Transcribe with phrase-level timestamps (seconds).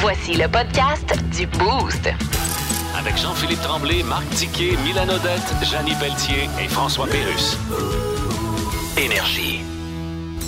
[0.00, 2.08] Voici le podcast du Boost.
[2.98, 7.58] Avec Jean-Philippe Tremblay, Marc Tiquet, Milan Odette, Janine Pelletier et François Pérus.
[8.96, 9.60] Énergie.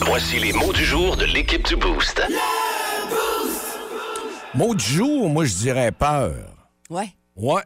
[0.07, 2.23] Voici les mots du jour de l'équipe du Boost.
[4.55, 6.35] Mot du jour, moi, je dirais peur.
[6.89, 7.11] Ouais.
[7.37, 7.63] Ouais.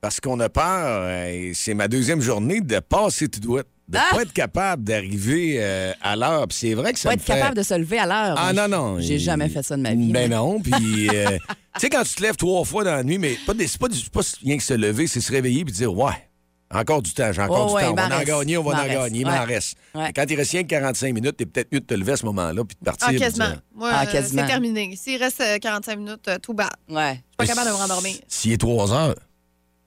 [0.00, 3.62] Parce qu'on a peur, et c'est ma deuxième journée, de passer tout droit.
[3.88, 4.14] De Ah!
[4.14, 6.46] pas être capable d'arriver euh, à l'heure.
[6.48, 7.32] Puis c'est vrai que ça Pas me être fait...
[7.34, 8.36] capable de se lever à l'heure.
[8.38, 9.00] Ah non, non.
[9.00, 10.12] J'ai il- jamais fait ça de ma vie.
[10.12, 10.60] Ben non.
[10.62, 13.54] Puis, euh, tu sais, quand tu te lèves trois fois dans la nuit, mais pas
[13.54, 16.12] des- c'est pas, pas rien que se lever, c'est se réveiller puis dire, ouais,
[16.70, 18.04] encore du temps, j'ai encore Oh, ouais, du temps.
[18.04, 19.44] On va en gagner, on va en gagner, il m'en Ouais.
[19.44, 19.78] reste.
[19.94, 20.12] Ouais.
[20.14, 22.26] Quand il reste rien que 45 minutes, t'es peut-être mieux de te lever à ce
[22.26, 23.08] moment-là puis de partir.
[23.08, 23.52] Ah, de quasiment.
[23.74, 24.42] Moi, Ah, quasiment.
[24.42, 24.94] c'est terminé.
[24.96, 26.68] S'il reste euh, 45 minutes, euh, tout bas.
[26.88, 27.22] Je suis Ouais.
[27.38, 28.16] pas capable de me rendormir.
[28.28, 29.14] S'il est 3 heures.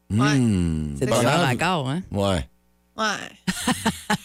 [0.10, 0.38] Ouais.
[0.40, 1.54] Hmm, C'est grave.
[1.54, 2.02] encore, hein?
[2.12, 2.48] Ouais.
[3.02, 3.74] Ouais.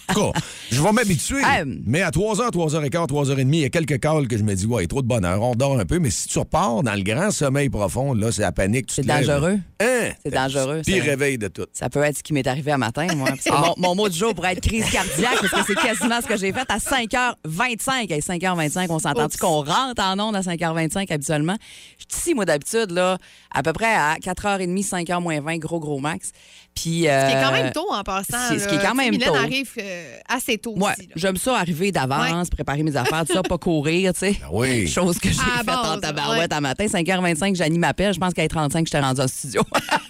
[0.08, 0.40] En tout cas,
[0.70, 1.42] je vais m'habituer.
[1.84, 4.86] Mais à 3h, 3h15, 3h30, il y a quelques calls que je me dis, ouais,
[4.86, 5.98] trop de bonheur, on dort un peu.
[5.98, 8.86] Mais si tu repars dans le grand sommeil profond, là, c'est la panique.
[8.86, 9.58] tu C'est dangereux.
[9.80, 10.10] Hein?
[10.24, 11.04] C'est dangereux, Puis ça.
[11.04, 11.66] réveil de tout.
[11.72, 13.28] Ça peut être ce qui m'est arrivé à matin, moi.
[13.36, 16.20] Parce que mon, mon mot du jour pourrait être crise cardiaque, parce que c'est quasiment
[16.22, 18.12] ce que j'ai fait à 5h25.
[18.12, 19.36] À 5h25, on s'entend-tu Oups.
[19.36, 21.56] qu'on rentre en onde à 5h25 habituellement?
[21.98, 23.18] Je suis ici, moi, d'habitude, là,
[23.52, 26.32] à peu près à 4h30, 5h moins 20, gros, gros max.
[26.76, 26.84] Puis.
[26.84, 28.36] Ce qui est quand euh, même tôt en passant.
[28.50, 29.34] c'est- ce qui est quand même Mylène tôt.
[29.34, 31.06] arrive euh, assez tôt Ouais, aussi.
[31.08, 31.12] là.
[31.16, 34.32] j'aime ça arriver d'avance, préparer mes affaires, tout ça, pas courir, tu sais.
[34.40, 34.86] Ben oui.
[34.86, 36.56] Chose que j'ai faite en tabarouette ouais.
[36.56, 36.86] à matin.
[36.86, 38.14] 5h25, Janie m'appelle.
[38.14, 39.62] Je pense qu'à 35 j'étais rendue en studio.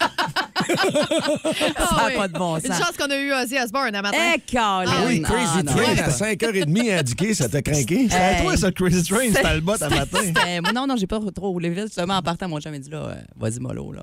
[1.75, 2.15] Ah ça n'a oui.
[2.15, 2.77] pas de bon Une sens.
[2.77, 4.17] chance qu'on a eu Ozzy Osbourne un matin.
[4.35, 4.57] Eh!
[4.57, 5.71] Ah oui, Crazy Ah, non.
[5.73, 8.07] Train à 5h30 indiqué, ça t'a craqué?
[8.09, 8.41] C'est Hey.
[8.43, 10.19] toi, ça, Crazy Train, c'était le bas à matin.
[10.63, 11.85] Moi, non, non, j'ai pas trop roulé vite.
[11.85, 14.01] Justement, en partant, mon chum m'a dit là, euh, vas-y, mollo, là.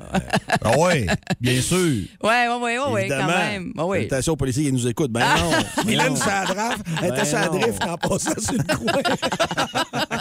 [0.62, 1.06] Ah ouais,
[1.41, 1.77] bien sûr.
[2.22, 3.33] ouais, ouais, ouais, ouais, ouais, Évidemment.
[3.33, 3.72] quand même.
[3.77, 3.98] Ouais, ouais.
[4.00, 5.11] Salutations aux policiers qui nous écoutent.
[5.12, 5.50] Ben non.
[5.77, 6.16] ben Mylène, non.
[6.16, 6.83] ça drift.
[7.03, 7.59] Elle était Ben sur la non.
[7.59, 9.03] drift en passant sur le coin.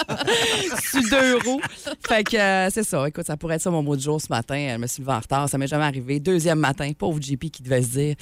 [0.92, 1.62] sur deux roues.
[2.08, 3.08] Fait que euh, c'est ça.
[3.08, 4.56] Écoute, ça pourrait être ça mon mot du jour ce matin.
[4.56, 5.50] Elle me suis levée en retard.
[5.50, 6.20] Ça m'est jamais arrivé.
[6.20, 8.16] Deuxième matin, pauvre JP qui devait se dire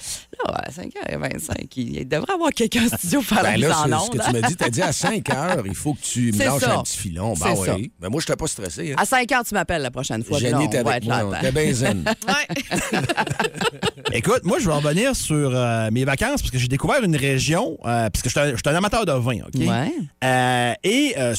[0.46, 3.68] là, à 5h25, il il devrait avoir quelqu'un en studio pour faire la Ben mise
[3.68, 4.10] là, en c'est ce onde.
[4.20, 4.56] que tu m'as dit.
[4.56, 6.76] T'as dit à 5 heures, il faut que tu me C'est lâches ça.
[6.80, 7.34] un petit filon.
[7.34, 7.92] Ben oui.
[8.02, 8.92] Mais moi, je n'étais pas stressé.
[8.94, 8.96] Hein.
[9.02, 10.40] À 5 h tu m'appelles la prochaine fois.
[10.40, 11.38] Jenny va avec être moi.
[11.42, 12.06] T'es bien zen.
[12.28, 12.80] Ouais.
[14.14, 17.78] Écoute, moi, je vais revenir sur euh, mes vacances parce que j'ai découvert une région,
[17.86, 19.56] euh, parce que je suis un- je amateur de vin, OK?
[19.56, 19.94] Ouais.
[20.24, 21.36] Euh, et euh,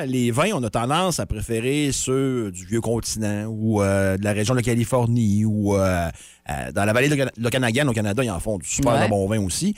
[0.00, 4.24] souvent, les vins, on a tendance à préférer ceux du vieux continent ou euh, de
[4.24, 6.08] la région de la Californie ou euh,
[6.50, 9.08] euh, dans la vallée de l'Oka- l'Okanagan au Canada, ils en font du super Ouais.
[9.08, 9.74] bon vin aussi.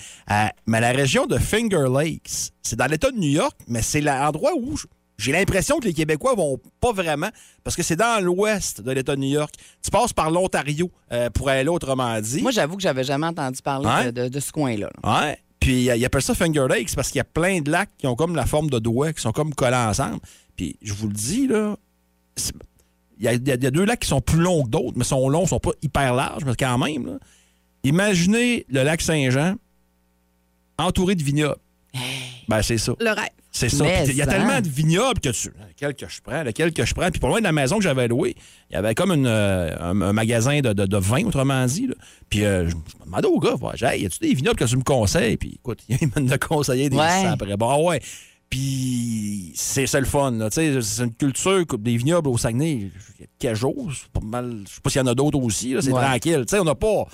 [0.67, 4.53] Mais la région de Finger Lakes, c'est dans l'État de New York, mais c'est l'endroit
[4.57, 4.77] où
[5.19, 7.29] j'ai l'impression que les Québécois vont pas vraiment,
[7.63, 9.53] parce que c'est dans l'ouest de l'État de New York.
[9.83, 10.91] Tu passes par l'Ontario
[11.35, 12.41] pour aller là, autrement dit.
[12.41, 14.89] Moi, j'avoue que j'avais jamais entendu parler de, de- de ce coin-là.
[15.03, 15.21] là.
[15.21, 15.39] Ouais.
[15.61, 18.17] Puis ils appellent ça Finger Lakes parce qu'il y a plein de lacs qui ont
[18.17, 20.21] comme la forme de doigts, qui sont comme collés ensemble.
[20.57, 21.77] Puis je vous le dis, là,
[23.19, 25.61] il y a deux lacs qui sont plus longs que d'autres, mais sont longs, sont
[25.61, 27.07] pas hyper larges, mais quand même.
[27.07, 27.19] là.
[27.85, 29.57] Imaginez le lac Saint-Jean
[30.79, 31.61] entouré de vignobles.
[32.49, 32.93] Ben, c'est ça.
[33.01, 33.29] Le rêve.
[33.53, 33.85] C'est ça.
[34.05, 34.31] Il y a ça.
[34.33, 35.49] tellement de vignobles que tu.
[35.69, 37.11] Lequel que je prends, lequel que je prends.
[37.11, 38.37] Puis pour loin de la maison que j'avais louée,
[38.71, 41.89] il y avait comme une, euh, un, un magasin de, de, de vin, autrement dit.
[41.89, 41.95] là.
[42.29, 43.55] Puis euh, je, je me demandais au gars,
[43.93, 45.37] hey, y a-tu des vignobles que tu me conseilles?
[45.37, 47.27] Puis écoute, il m'a conseillé des Ouais.
[47.27, 47.57] après.
[47.57, 48.01] Bon, ouais.
[48.49, 50.33] Puis c'est ça le fun.
[50.33, 50.51] là.
[50.51, 52.73] Tu sais, C'est une culture des vignobles au Saguenay.
[52.73, 53.91] Il y a quelques jours.
[53.95, 54.65] c'est pas mal.
[54.69, 55.75] Je sais pas s'il y en a d'autres aussi.
[55.81, 56.01] C'est Ouais.
[56.03, 56.45] tranquille.
[56.47, 57.05] Tu sais, on n'a pas.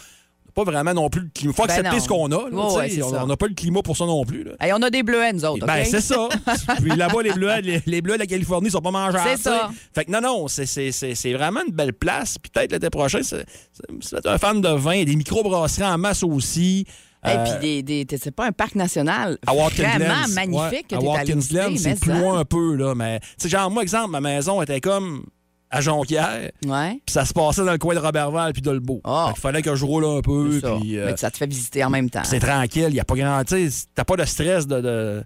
[0.56, 1.53] Pas vraiment non plus le climat.
[1.53, 2.03] Il faut Ben accepter non.
[2.03, 2.49] ce qu'on a.
[2.50, 4.43] là, ouais, on n'a pas le climat pour ça non plus.
[4.43, 4.53] Là.
[4.59, 5.67] Hey, on a des bleuets, nous autres.
[5.67, 6.28] Ben, c'est ça.
[6.81, 9.28] Puis là-bas, les bleus, les, les de la Californie sont pas mangeables.
[9.37, 9.71] C'est ça.
[9.94, 12.39] Fait que non, non, c'est- c'est c'est- c'est vraiment une belle place.
[12.39, 16.87] Puis peut-être l'été prochain, c'est un fan de vin, des microbrasseries en masse aussi.
[17.25, 20.88] Et Euh, puis, des, des, c'est pas un parc national à vraiment magnifique ouais, que
[20.88, 22.94] tu à Watkins Glen, c'est plus loin un peu, là.
[22.94, 25.25] Mais, genre, moi, exemple, ma maison était comme
[25.71, 26.93] à Jonquière, Ouais.
[27.04, 29.00] puis ça se passait dans le coin de Robertval puis d'Olbeau.
[29.04, 29.27] Ah.
[29.28, 30.97] Fait qu'il fallait que je roule un peu, puis...
[30.99, 32.22] euh, Mais ça te fait visiter en même temps.
[32.25, 33.43] c'est tranquille, il n'y a pas grand.
[33.44, 34.81] T'as pas de stress de.
[34.81, 35.25] de-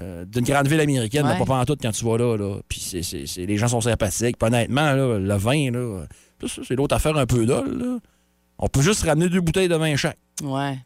[0.00, 1.36] euh, d'une grande ville américaine, Ouais.
[1.40, 2.36] mais pas tout quand tu vas là.
[2.36, 2.58] là.
[2.68, 4.38] Puis c'est, c'est- c'est- les gens sont sympathiques.
[4.38, 6.04] Puis honnêtement, là, le vin, là,
[6.46, 7.76] c'est l'autre affaire un peu dole.
[7.78, 7.98] là.
[8.60, 10.18] On peut juste ramener deux bouteilles de vin chaque.
[10.42, 10.78] Ouais.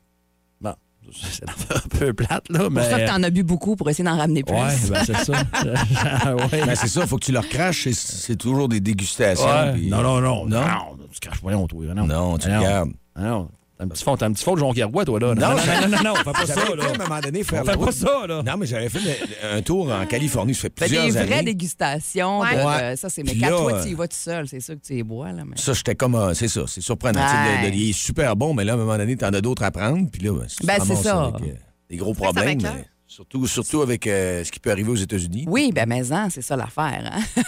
[1.13, 4.05] C'est un peu plate, là, C'est pour ça que t'en as bu beaucoup pour essayer
[4.05, 4.55] d'en ramener plus.
[4.55, 5.33] Ouais, ben c'est ça.
[6.35, 6.67] ouais.
[6.67, 7.85] Ben, c'est ça, il faut que tu le recraches.
[7.85, 9.45] C'est, c'est toujours des dégustations.
[9.45, 9.77] Ouais.
[9.83, 10.61] Non, non, non, Non?
[10.61, 10.97] non.
[11.13, 11.95] Tu craches pas, toi.
[11.95, 12.59] Non, Non, tu non.
[12.59, 12.91] regardes.
[13.19, 13.49] Non.
[13.83, 15.35] Un petit fond, t'as un petit fond de Jonquière-Bois, toi, là.
[15.35, 16.85] Non, non, non, non, non, fais pas ça, là.
[16.85, 18.43] à un moment donné faire On la fait pas ça, là.
[18.47, 19.19] Non, mais j'avais fait
[19.53, 21.43] un tour en Californie, ça fait plusieurs des vraies années.
[21.43, 22.41] dégustations.
[22.41, 22.55] Ouais.
[22.57, 22.83] de- Ouais.
[22.83, 23.23] euh, ça, c'est.
[23.25, 25.33] Mais toi, euh, tu y vas tout seul, c'est sûr que tu les bois.
[25.33, 25.57] Là, mais...
[25.57, 26.15] Ça, j'étais comme.
[26.15, 27.21] euh, c'est ça, c'est surprenant.
[27.25, 27.35] Tu sais,
[27.65, 27.67] Ouais.
[27.67, 29.65] de- de- il est super bon, mais là, à un moment donné, t'en as d'autres
[29.65, 30.09] à prendre.
[30.11, 31.25] Puis là, ben, Ben, c'est ça.
[31.35, 31.55] avec, euh,
[31.91, 32.61] des gros problèmes.
[33.13, 35.45] Surtout, surtout avec euh, ce qui peut arriver aux États-Unis.
[35.47, 37.13] Oui, ben maison, c'est ça l'affaire.
[37.13, 37.43] Hein?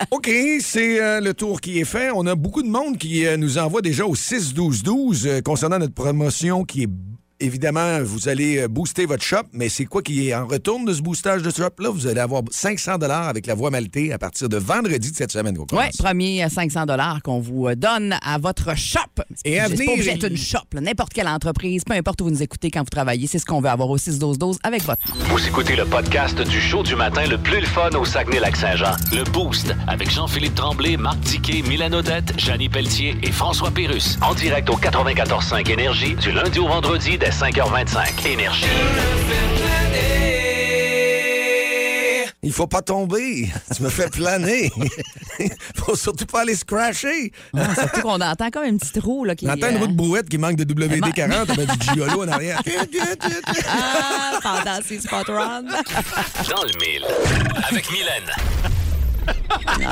[0.12, 0.30] OK,
[0.60, 2.12] c'est euh, le tour qui est fait.
[2.14, 5.94] On a beaucoup de monde qui euh, nous envoie déjà au 6-12-12 euh, concernant notre
[5.94, 6.90] promotion qui est
[7.40, 10.92] évidemment, vous allez euh, booster votre shop, mais c'est quoi qui est en retour de
[10.92, 11.90] ce boostage de shop-là?
[11.90, 15.56] Vous allez avoir 500 avec la voie maltée à partir de vendredi de cette semaine.
[15.72, 19.00] Oui, premier 500 dollars qu'on vous euh, donne à votre shop.
[19.44, 22.42] Et à venir, pas d'être une shop, n'importe quelle entreprise, peu importe où vous nous
[22.42, 25.02] écoutez quand vous travaillez, c'est ce qu'on veut avoir au 6-12-12 avec votre.
[25.30, 28.96] Vous écoutez le podcast du show du matin le plus le fun au Saguenay-Lac-Saint-Jean.
[29.12, 34.18] Le Boost avec Jean-Philippe Tremblay, Marc Tiquet, Milan Odette, Janine Pelletier et François Pérus.
[34.22, 38.26] En direct au 94.5 Énergie du lundi au vendredi dès 5h25.
[38.26, 38.66] Énergie.
[42.42, 43.48] Il faut pas tomber.
[43.76, 44.70] Tu me fais planer.
[45.76, 47.32] faut surtout pas aller se crasher.
[47.56, 49.46] Ah, surtout qu'on entend comme une petite roue là, qui.
[49.46, 52.28] On entend une euh, roue de brouette qui manque de WD-40 avec du gigolo en
[52.28, 52.60] arrière.
[53.68, 55.62] Ah, pendant ces spot runs.
[55.62, 57.04] Dans le mille.
[57.68, 58.30] Avec Mylène.
[59.78, 59.86] Hey,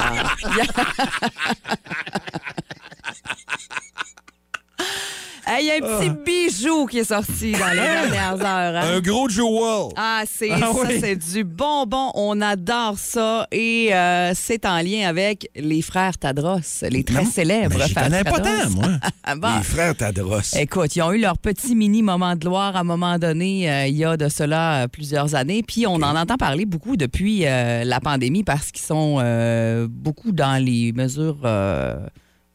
[5.60, 8.76] Il y a un petit bijou qui est sorti dans les dernières heures.
[8.84, 8.96] hein?
[8.96, 9.92] Un gros jewel.
[9.96, 10.98] Ah, c'est Ah ça, oui.
[11.00, 12.10] c'est du bonbon.
[12.14, 13.46] On adore ça.
[13.50, 16.58] Et euh, c'est en lien avec les frères Tadros,
[16.90, 18.62] les très célèbres Mais j'y frères connais pas Tadros.
[18.64, 18.88] tant, moi.
[19.24, 19.56] Ah, bon.
[19.56, 20.40] Les frères Tadros.
[20.58, 23.86] Écoute, ils ont eu leur petit mini moment de gloire à un moment donné, euh,
[23.86, 25.62] il y a de cela euh, plusieurs années.
[25.66, 30.32] Puis on en entend parler beaucoup depuis euh, la pandémie parce qu'ils sont euh, beaucoup
[30.32, 31.96] dans les mesures euh,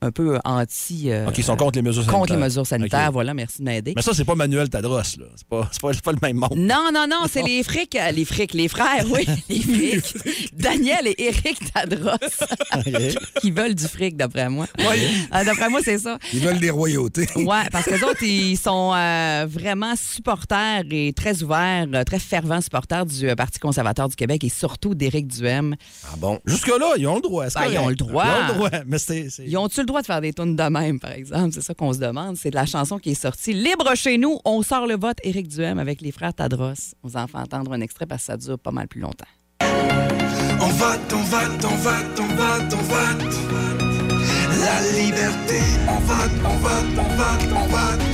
[0.03, 1.11] un peu anti.
[1.11, 2.19] euh, OK, ils sont contre les mesures sanitaires.
[2.19, 3.11] contre les mesures sanitaires.
[3.11, 3.93] Voilà, merci de m'aider.
[3.95, 5.25] Mais ça, c'est pas Manuel Tadros, là.
[5.35, 6.53] C'est pas, pas, pas le même monde.
[6.55, 10.53] Non, non, non, c'est les frics, euh, les frics, les frères, oui, les frics.
[10.53, 12.17] Daniel et Eric Tadros
[13.41, 14.67] qui veulent du fric, d'après moi.
[15.31, 16.17] Ah, d'après moi, c'est ça.
[16.33, 17.27] Ils veulent des royautés.
[17.35, 22.19] Ouais, parce que les autres, ils sont euh, vraiment supporters et très ouverts, euh, très
[22.19, 25.75] fervents supporters du euh, Parti conservateur du Québec et surtout d'Éric Duhem.
[26.05, 26.39] Ah bon?
[26.45, 27.49] Jusque-là, ils ont le droit.
[27.49, 28.25] c'est Ben, ils ont le droit.
[28.25, 28.69] Ils ont le droit.
[28.87, 31.51] Mais c'est- Ils ont-tu le droit de faire des tunes de même, par exemple?
[31.53, 32.37] C'est ça qu'on se demande.
[32.37, 33.53] C'est de la chanson qui est sortie.
[33.53, 36.73] Libre chez nous, on sort le vote Éric Duhem avec les frères Tadros.
[37.03, 39.25] On vous en fait entendre un extrait parce que ça dure pas mal plus longtemps.
[39.61, 43.33] On vote, on vote, on vote, on vote, on vote.
[44.59, 45.59] La liberté,
[45.89, 48.05] on vote, on vote, on vote, on vote.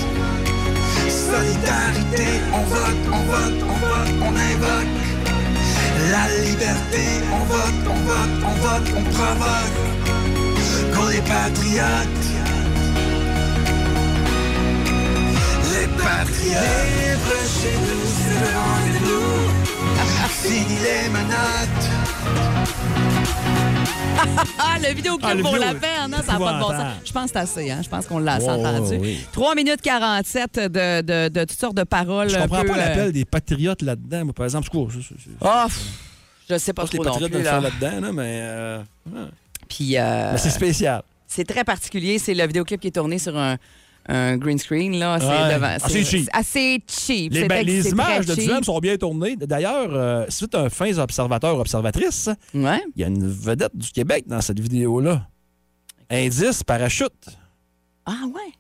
[1.10, 5.00] Solidarité, on vote, on vote, on vote, on invoque.
[6.12, 10.39] La liberté, on vote, on vote, on vote, on provoque.
[11.10, 12.30] Les patriotes.
[15.72, 16.86] Les patriotes.
[17.00, 19.40] Libre chez nous, c'est le rendez-vous.
[20.30, 21.90] Fini les menottes.
[24.58, 26.70] Ah, le vidéoclip Ah, le pour vidéo, la peine, hein, ça n'a pas de bon
[26.70, 26.94] sens.
[27.06, 27.80] Je pense que c'est assez, hein?
[27.84, 28.98] Je pense qu'on l'a assez entendu.
[29.00, 29.20] oui.
[29.32, 32.30] 3 minutes 47 de, de, de toutes sortes de paroles.
[32.30, 34.26] Je comprends peu, pas euh, l'appel des patriotes là-dedans.
[34.26, 34.90] Moi, par exemple, je cours.
[34.92, 35.82] Je, je, je- Ah, pff,
[36.50, 38.82] je sais pas trop les non patriotes plus, là-dedans, là, mais, euh,
[39.70, 41.02] Puis, euh, mais c'est spécial.
[41.28, 42.20] c'est très particulier.
[42.20, 43.56] C'est le vidéoclip qui est tourné sur un,
[44.08, 45.20] un green screen, là.
[45.20, 45.54] C'est Ouais.
[45.54, 46.30] devant- Assez cheap.
[46.34, 47.32] Assez cheap.
[47.34, 48.50] Les, C'est ex- les c'est images très de cheap.
[48.50, 49.36] Duhem sont bien tournées.
[49.36, 52.82] D'ailleurs, euh, si tu es un fin observateur observatrice, Ouais.
[52.96, 55.28] il y a une vedette du Québec dans cette vidéo-là.
[56.10, 57.14] Indice, parachute.
[58.06, 58.52] Ah, ouais.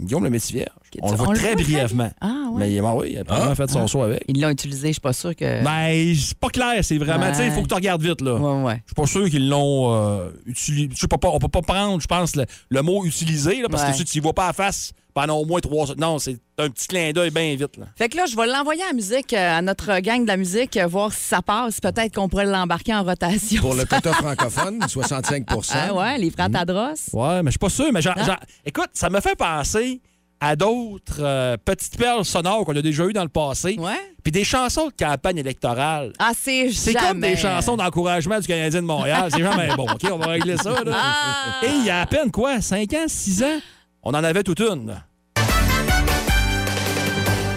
[0.00, 0.70] Guillaume le métier vierge.
[0.76, 2.10] Ok, On le voit très brièvement.
[2.20, 2.68] Ah, ouais.
[2.68, 3.54] Mais ben oui, il a probablement Ah.
[3.54, 4.24] fait son saut avec.
[4.28, 5.62] Ils l'ont utilisé, je suis pas sûre que.
[5.64, 7.24] Ben, c'est pas clair, c'est vraiment.
[7.26, 7.30] Ouais.
[7.32, 8.34] Tu sais, il faut que tu regardes vite, là.
[8.34, 8.74] Ouais, ouais.
[8.86, 10.88] Je suis pas sûr qu'ils l'ont euh, utilisé.
[10.94, 13.68] Je sais pas, pas- on peut pas prendre, je pense, le, le mot utilisé, là,
[13.70, 13.90] parce Ouais.
[13.92, 16.68] que si tu y vois pas à face pendant au moins trois Non, c'est un
[16.68, 17.76] petit clin d'œil bien vite.
[17.76, 17.86] Là.
[17.96, 20.36] Fait que là, je vais l'envoyer à la musique, euh, à notre gang de la
[20.36, 21.80] musique, euh, voir si ça passe.
[21.80, 23.60] Peut-être qu'on pourrait l'embarquer en rotation.
[23.62, 26.94] Pour le quota francophone, 65 Ah ouais, les frères Tadros.
[27.12, 27.90] Ouais, mais je suis pas sûr.
[27.92, 30.00] Mais genre, genre- écoute, ça me fait penser
[30.42, 33.76] à d'autres euh, petites perles sonores qu'on a déjà eues dans le passé.
[33.78, 33.92] Ouais.
[34.22, 36.12] Puis des chansons de campagne électorale.
[36.18, 37.08] Ah, c'est C'est jamais...
[37.08, 39.28] comme des chansons d'encouragement du Canadien de Montréal.
[39.30, 39.84] C'est jamais bon.
[39.84, 40.70] OK, on va régler ça.
[40.82, 40.92] Là.
[40.94, 41.64] Ah!
[41.66, 43.58] Et il y a à peine quoi, 5 ans, 6 ans,
[44.02, 45.02] on en avait toute une.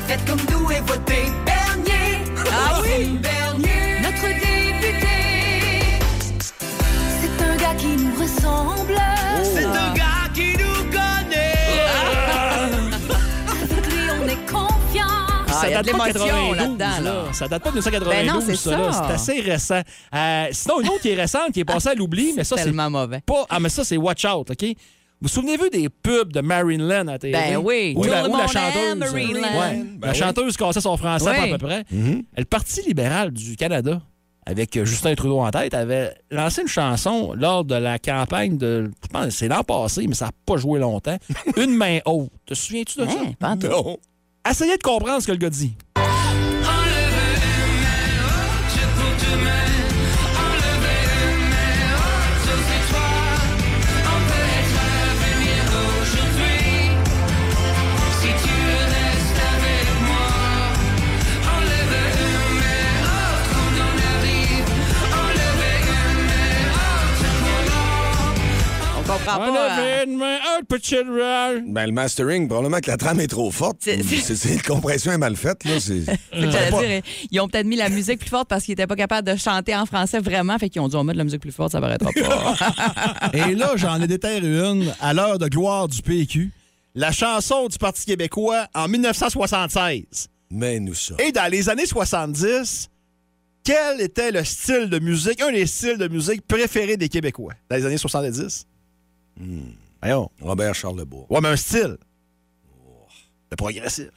[0.08, 2.20] Faites comme nous et votez Bernier.
[2.52, 3.18] Ah oui?
[3.22, 4.02] Bernier.
[4.02, 5.08] Notre député,
[7.22, 9.00] c'est un gars qui nous ressemble.
[9.44, 11.54] C'est un gars qui nous connaît.
[13.48, 15.08] Avec lui, on est confiant.
[15.48, 17.24] Ah, il y a de pas l'émotion 92, là-dedans, là.
[17.34, 18.78] Ça date pas de 1992, Ben non, c'est ça.
[18.78, 18.92] là.
[18.92, 19.06] ça.
[19.08, 19.82] C'est assez récent.
[20.14, 22.66] Euh, sinon, une autre qui est récente, qui est passée à l'oubli, mais ça, c'est
[22.66, 23.22] tellement mauvais.
[23.26, 23.46] pas...
[23.50, 24.66] Ah, mais ça, c'est Watch Out, OK?
[25.24, 27.32] Vous vous souvenez-vous des pubs de Marilyn à télé?
[27.32, 27.94] Ben oui.
[27.96, 29.13] Où la, où la chanteuse...
[29.13, 30.15] Ouais, Ben la oui.
[30.18, 31.50] chanteuse cassait son français Oui.
[31.50, 31.86] à peu près.
[31.92, 34.01] Le Parti libéral du Canada,
[34.46, 38.92] avec euh, Justin Trudeau en tête, avait lancé une chanson lors de la campagne de...
[39.01, 41.18] Je pense que c'est l'an passé, mais ça n'a pas joué longtemps.
[41.56, 42.30] une main haute.
[42.46, 43.12] Te souviens-tu de ça?
[43.44, 43.56] Hein.
[43.63, 43.98] Non.
[44.50, 45.74] Essayez de comprendre ce que le gars dit.
[69.38, 69.74] Comprends On pas.
[69.74, 71.63] avait une main, un petit râle.
[71.68, 73.78] Ben, le mastering, probablement que la trame est trop forte.
[73.82, 75.63] C'est- c'est- la compression est mal faite.
[75.66, 75.80] Là.
[75.80, 77.02] C'est- c'est ce que j'allais dire.
[77.32, 79.75] Ils ont peut-être mis la musique plus forte parce qu'ils n'étaient pas capables de chanter
[79.75, 80.58] en français vraiment.
[80.58, 83.30] Fait qu'ils ont dit on met de la musique plus forte, ça paraîtra pas.
[83.34, 86.52] Et là, j'en ai déterré une à l'heure de gloire du PQ.
[86.96, 90.04] La chanson du Parti québécois en 1976.
[90.52, 91.16] Mais nous ça.
[91.20, 92.90] Et dans les années 70,
[93.63, 97.78] quel était le style de musique, un des styles de musique préférés des Québécois dans
[97.78, 98.66] les années 70?
[100.02, 100.30] Voyons.
[100.42, 101.25] Robert Charlebois.
[101.30, 101.98] Ouais, mais un style.
[103.52, 104.10] Le progressif.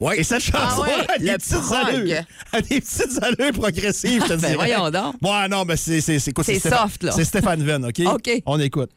[0.00, 0.18] Ouais.
[0.20, 2.22] Et cette chanson ouais, a des petites allures.
[2.52, 4.54] A des petites allures progressives, je te Ben, dirais.
[4.54, 5.14] voyons donc.
[5.22, 7.12] Ouais, non, mais c'est c'est c'est quoi, C'est Stéphane- soft, là.
[7.12, 8.00] C'est Stéphane Venn, OK?
[8.06, 8.42] OK.
[8.46, 8.90] On écoute.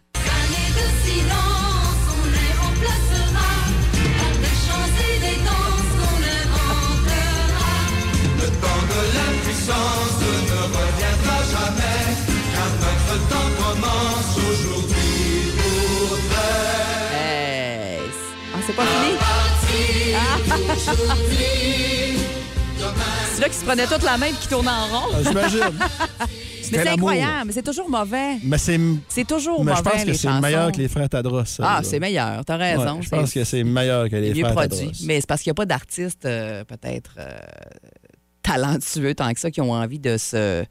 [18.67, 19.17] C'est pas fini?
[23.33, 25.13] C'est là qui se prenait toute la main et qui tournait en rond.
[25.13, 25.59] Ah, J'imagine.
[26.71, 27.43] Mais c'est incroyable.
[27.45, 28.36] Mais c'est toujours mauvais.
[28.43, 28.77] mais c'est.
[29.07, 31.43] C'est toujours Mais mauvais, je pense que c'est meilleur que les frères Tadros.
[31.62, 32.43] Ah, c'est meilleur.
[32.43, 33.01] T'as Ouais, raison.
[33.01, 34.77] je pense que c'est meilleur que les mieux frères produit.
[34.79, 34.91] Tadros.
[35.05, 37.38] Mais c'est parce qu'il n'y a pas d'artistes euh, peut-être euh,
[38.43, 40.65] talentueux tant que ça qui ont envie de se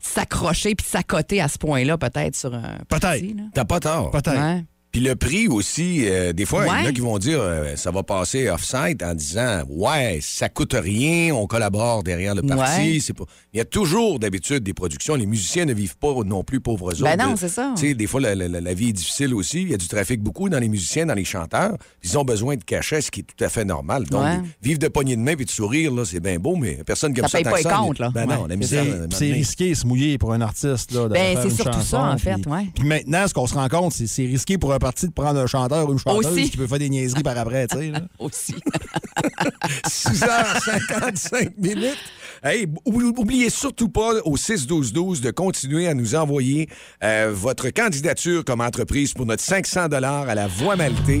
[0.00, 3.24] s'accrocher puis de s'accoter à ce point-là peut-être sur un Peut-être.
[3.54, 4.12] T'as pas tort.
[4.12, 4.38] Peut-être.
[4.40, 4.64] Ouais.
[4.98, 7.76] Puis le prix aussi, euh, des fois, il y en a qui vont dire euh,
[7.76, 12.80] ça va passer off-site en disant Ouais, ça coûte rien, on collabore derrière le parti.
[12.94, 12.98] Ouais.
[13.00, 13.22] C'est pas...
[13.52, 15.14] Il y a toujours d'habitude des productions.
[15.14, 17.02] Les musiciens ne vivent pas non plus pauvres autres.
[17.04, 17.72] Ben non, c'est ça.
[17.76, 19.62] Tu sais, des fois, la, la- la- vie est difficile aussi.
[19.62, 21.76] Il y a du trafic beaucoup dans les musiciens, dans les chanteurs.
[22.02, 24.04] Ils ont besoin de cachet, ce qui est tout à fait normal.
[24.10, 24.40] Donc, Ouais.
[24.62, 27.20] vivre de poignée de main et de sourire, là, c'est bien beau, mais personne qui
[27.20, 27.76] Ça ça paye pas que les ça.
[27.76, 28.10] comptes, là.
[28.12, 29.06] Ben non, la c'est misère.
[29.20, 30.90] Risqué de se mouiller pour un artiste.
[30.92, 32.66] Là, de Ben, c'est surtout chanson, ça, en puis- fait, ouais.
[32.74, 35.38] Puis maintenant, ce qu'on se rend compte, c'est c'est risqué pour un parti de prendre
[35.38, 36.48] un chanteur ou une chanteuse Aussi.
[36.50, 37.66] qui peut faire des niaiseries par après.
[37.66, 38.00] tu sais, là.
[38.18, 38.54] Aussi.
[39.86, 41.98] 6h55 minutes.
[42.42, 46.68] Hey, ou- oubliez surtout pas au 6-12-12 de continuer à nous envoyer
[47.04, 51.20] euh, votre candidature comme entreprise pour notre 500 à la Voie Maltée.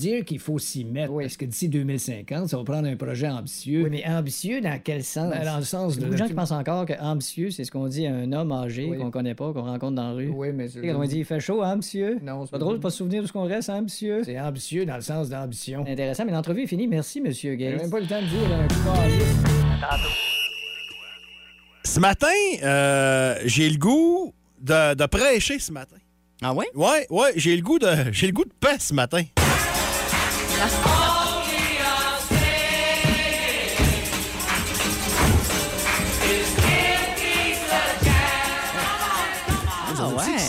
[0.00, 1.12] dire qu'il faut s'y mettre.
[1.12, 1.24] Oui.
[1.24, 3.84] Parce que d'ici 2050, ça va prendre un projet ambitieux.
[3.84, 5.30] Oui, mais ambitieux dans quel sens?
[5.30, 6.92] Ben, dans le sens Il y a de- beaucoup de gens qui pensent encore que
[7.00, 8.98] ambitieux, c'est ce qu'on dit à un homme âgé Oui.
[8.98, 10.28] qu'on connaît pas, qu'on rencontre dans la rue.
[10.34, 10.68] Oui, mais.
[10.68, 12.18] Sais, Quand on dit il fait chaud, hein, monsieur?
[12.22, 14.22] Non, C'est pas drôle de pas se souvenir de ce qu'on reste, hein, monsieur?
[14.24, 15.84] C'est ambitieux dans le sens d'ambition.
[15.86, 16.86] Intéressant, mais l'entrevue est finie.
[16.88, 17.80] Merci, monsieur J'ai Gates.
[17.82, 19.36] même pas le temps de dire un calice.
[21.84, 22.26] Ce matin,
[22.62, 25.96] euh, j'ai le goût de, de prêcher ce matin.
[26.42, 26.64] Ah oui?
[26.74, 29.22] Ouais, ouais, j'ai le goût de j'ai le goût de paix ce matin.
[30.62, 30.99] Ah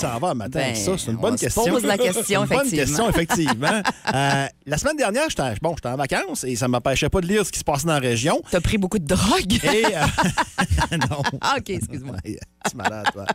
[0.02, 0.92] S'en va matin Ben, avec ça?
[0.98, 1.66] C'est une on bonne se question.
[1.66, 2.86] pose la question, bonne effectivement.
[2.86, 3.82] question, effectivement.
[4.14, 7.46] Euh, la semaine dernière, j'étais bon, en vacances et ça ne m'empêchait pas de lire
[7.46, 8.42] ce qui se passait dans la région.
[8.52, 9.54] T'as pris beaucoup de drogue?
[9.64, 10.00] Et, euh,
[11.10, 11.22] non.
[11.40, 12.18] Ah, OK, excuse-moi.
[12.26, 13.26] C'est malade, toi.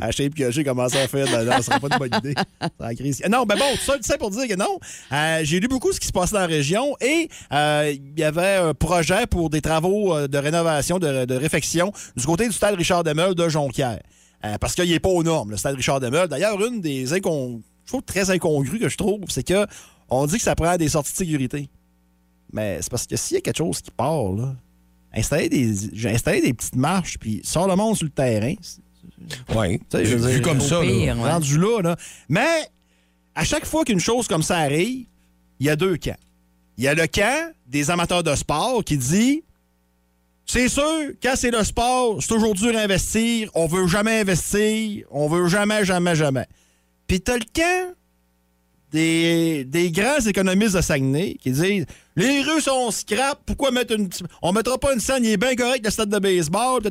[0.00, 2.34] À shape que j'ai commencé à faire, ben, non, ça serait pas une bonne idée.
[2.78, 3.22] La crise.
[3.28, 4.78] Non, ben bon, tout ça, tout ça pour dire que non.
[5.10, 8.56] Euh, j'ai lu beaucoup ce qui se passait dans la région et il y avait
[8.56, 13.02] un projet pour des travaux de rénovation, de, de réfection du côté du stade Richard
[13.02, 13.98] Demel de Jonquière.
[14.44, 16.28] Euh, parce qu'il n'est pas aux normes, le stade Richard Demel.
[16.28, 17.60] D'ailleurs, une des incon...
[18.06, 19.66] très incongrues que je trouve, c'est que
[20.08, 21.68] on dit que ça prend des sorties de sécurité.
[22.52, 24.54] Mais c'est parce que s'il y a quelque chose qui part, là,
[25.14, 28.54] installer des, j'ai installé des petites marches, puis sort le monde sur le terrain.
[29.54, 29.78] Oui.
[29.78, 30.90] Tu sais, je veux Vu dire, comme ça, là.
[30.90, 31.12] Ouais.
[31.12, 31.96] rendu là, là.
[32.28, 32.68] Mais
[33.34, 35.06] à chaque fois qu'une chose comme ça arrive,
[35.60, 36.16] il y a deux camps.
[36.78, 39.44] Il y a le camp des amateurs de sport qui dit
[40.52, 45.06] c'est sûr, quand c'est le sport, c'est toujours dur à investir, on veut jamais investir,
[45.12, 46.46] on veut jamais, jamais, jamais.
[47.06, 47.94] Puis t'as le camp
[48.90, 54.10] des, grands économistes de Saguenay qui disent les rues sont scrap, pourquoi mettre une.
[54.42, 56.82] On mettra pas une scène, il est bien correct, le stade de baseball.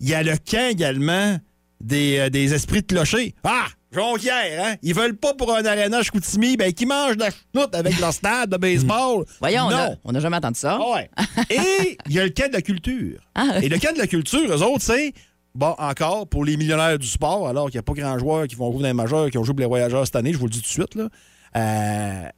[0.00, 1.38] Il y a le camp également
[1.80, 3.32] des, euh, des esprits de clocher.
[3.44, 3.66] Ah!
[3.96, 4.74] Jonquière, hein?
[4.82, 8.12] Ils veulent pas pour un aréna Chicoutimi, ben qui mangent de la chenoute avec leur
[8.12, 9.24] stade de baseball.
[9.40, 9.96] Voyons, non.
[10.04, 10.78] on n'a jamais entendu ça.
[10.78, 11.10] Ah ouais.
[11.48, 13.18] Et il y a le camp de la culture.
[13.34, 13.58] Ah.
[13.62, 15.14] Et le camp de la culture, eux autres, c'est
[15.54, 18.54] bon, encore, pour les millionnaires du sport, alors qu'il n'y a pas grand joueur qui
[18.54, 20.46] vont jouer dans les majeurs, qui ont joué pour les voyageurs cette année, je vous
[20.46, 20.94] le dis tout de suite.
[20.94, 21.08] Là.
[21.56, 22.28] Euh,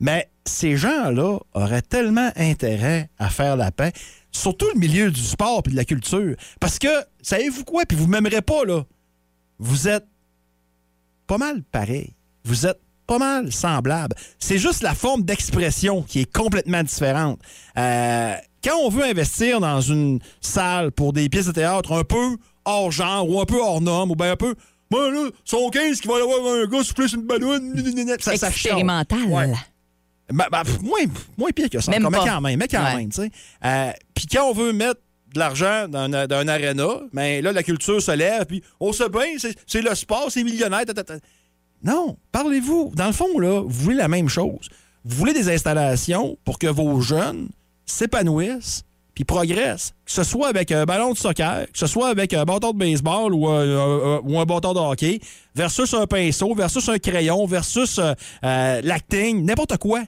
[0.00, 3.92] mais ces gens-là auraient tellement intérêt à faire la paix,
[4.30, 6.36] surtout le milieu du sport et de la culture.
[6.60, 6.88] Parce que,
[7.22, 7.84] savez-vous quoi?
[7.86, 8.84] Puis vous ne m'aimerez pas, là.
[9.58, 10.06] Vous êtes
[11.28, 12.14] pas mal pareil.
[12.44, 14.16] Vous êtes pas mal semblables.
[14.40, 17.38] C'est juste la forme d'expression qui est complètement différente.
[17.78, 22.36] Euh, quand on veut investir dans une salle pour des pièces de théâtre un peu
[22.64, 24.54] hors genre ou un peu hors norme ou bien un peu.
[24.90, 27.74] Moi, là, son 15 qui va aller voir un gars sur une ballonne.
[28.20, 28.48] Ça, ça.
[28.48, 29.24] Expérimental.
[29.24, 29.52] Ouais.
[30.30, 31.00] Ben, ben, pff, moins,
[31.38, 31.90] moins pire que ça.
[31.90, 32.96] Même mais quand même, mais quand Ouais.
[32.96, 33.30] même, tu sais.
[33.64, 35.00] Euh, puis quand on veut mettre
[35.34, 39.36] de l'argent dans, un- aréna, ben là, la culture se lève, puis on se bien,
[39.66, 40.84] c'est le sport, c'est millionnaire.
[41.84, 42.92] Non, parlez-vous.
[42.96, 44.68] Dans le fond, là, vous voulez la même chose.
[45.04, 47.48] Vous voulez des installations pour que vos jeunes
[47.86, 48.82] s'épanouissent
[49.14, 49.92] puis progressent.
[50.04, 52.78] Que ce soit avec un ballon de soccer, que ce soit avec un bâton de
[52.78, 55.20] baseball ou un, un- ou un bâton de hockey,
[55.54, 58.12] versus un pinceau, versus un crayon, versus euh,
[58.44, 60.02] euh, l'acting, n'importe quoi.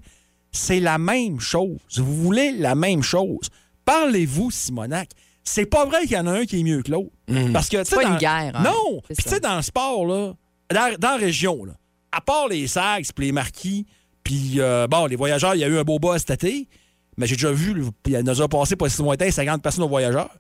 [0.53, 1.79] C'est la même chose.
[1.97, 3.49] Vous voulez la même chose.
[3.85, 5.11] Parlez-vous, Simonac.
[5.43, 7.11] C'est pas vrai qu'il y en a un qui est mieux que l'autre.
[7.53, 8.63] Parce que, tu sais, pas une guerre, hein.
[8.63, 9.01] Non!
[9.09, 10.35] C'est Puis, tu sais, dans le sport, là,
[10.73, 11.73] dans, dans la région, là,
[12.13, 13.87] à part les Sags puis les Marquis,
[14.23, 16.69] puis, euh, bon, les voyageurs, il y a eu un beau bas cet été,
[17.17, 17.75] mais j'ai déjà vu,
[18.07, 20.31] il nous a passé pas si lointain 50 personnes aux voyageurs.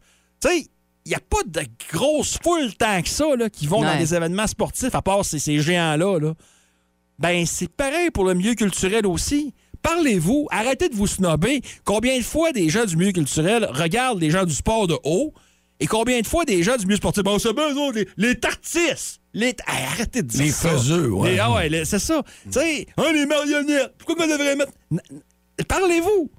[0.40, 0.66] Tu sais,
[1.06, 4.14] il n'y a pas de grosse foule tant que ça là, qui vont dans des
[4.14, 6.18] événements sportifs, à part ces, ces géants-là.
[6.18, 6.34] Là.
[7.18, 9.54] Ben, c'est pareil pour le milieu culturel aussi.
[9.82, 11.62] Parlez-vous, arrêtez de vous snobber.
[11.84, 15.32] Combien de fois des gens du milieu culturel regardent les gens du sport de haut
[15.80, 19.20] et combien de fois des gens du milieu sportif, bon, c'est bien, les, les tartistes,
[19.32, 19.54] les...
[19.66, 20.70] Arrêtez de dire Les ça.
[20.70, 21.32] faiseux, ouais.
[21.32, 22.22] Les- ah ouais, c'est ça.
[22.44, 24.72] Tu sais, hein, les marionnettes, pourquoi qu'on devrait mettre...
[25.68, 26.30] Parlez-vous.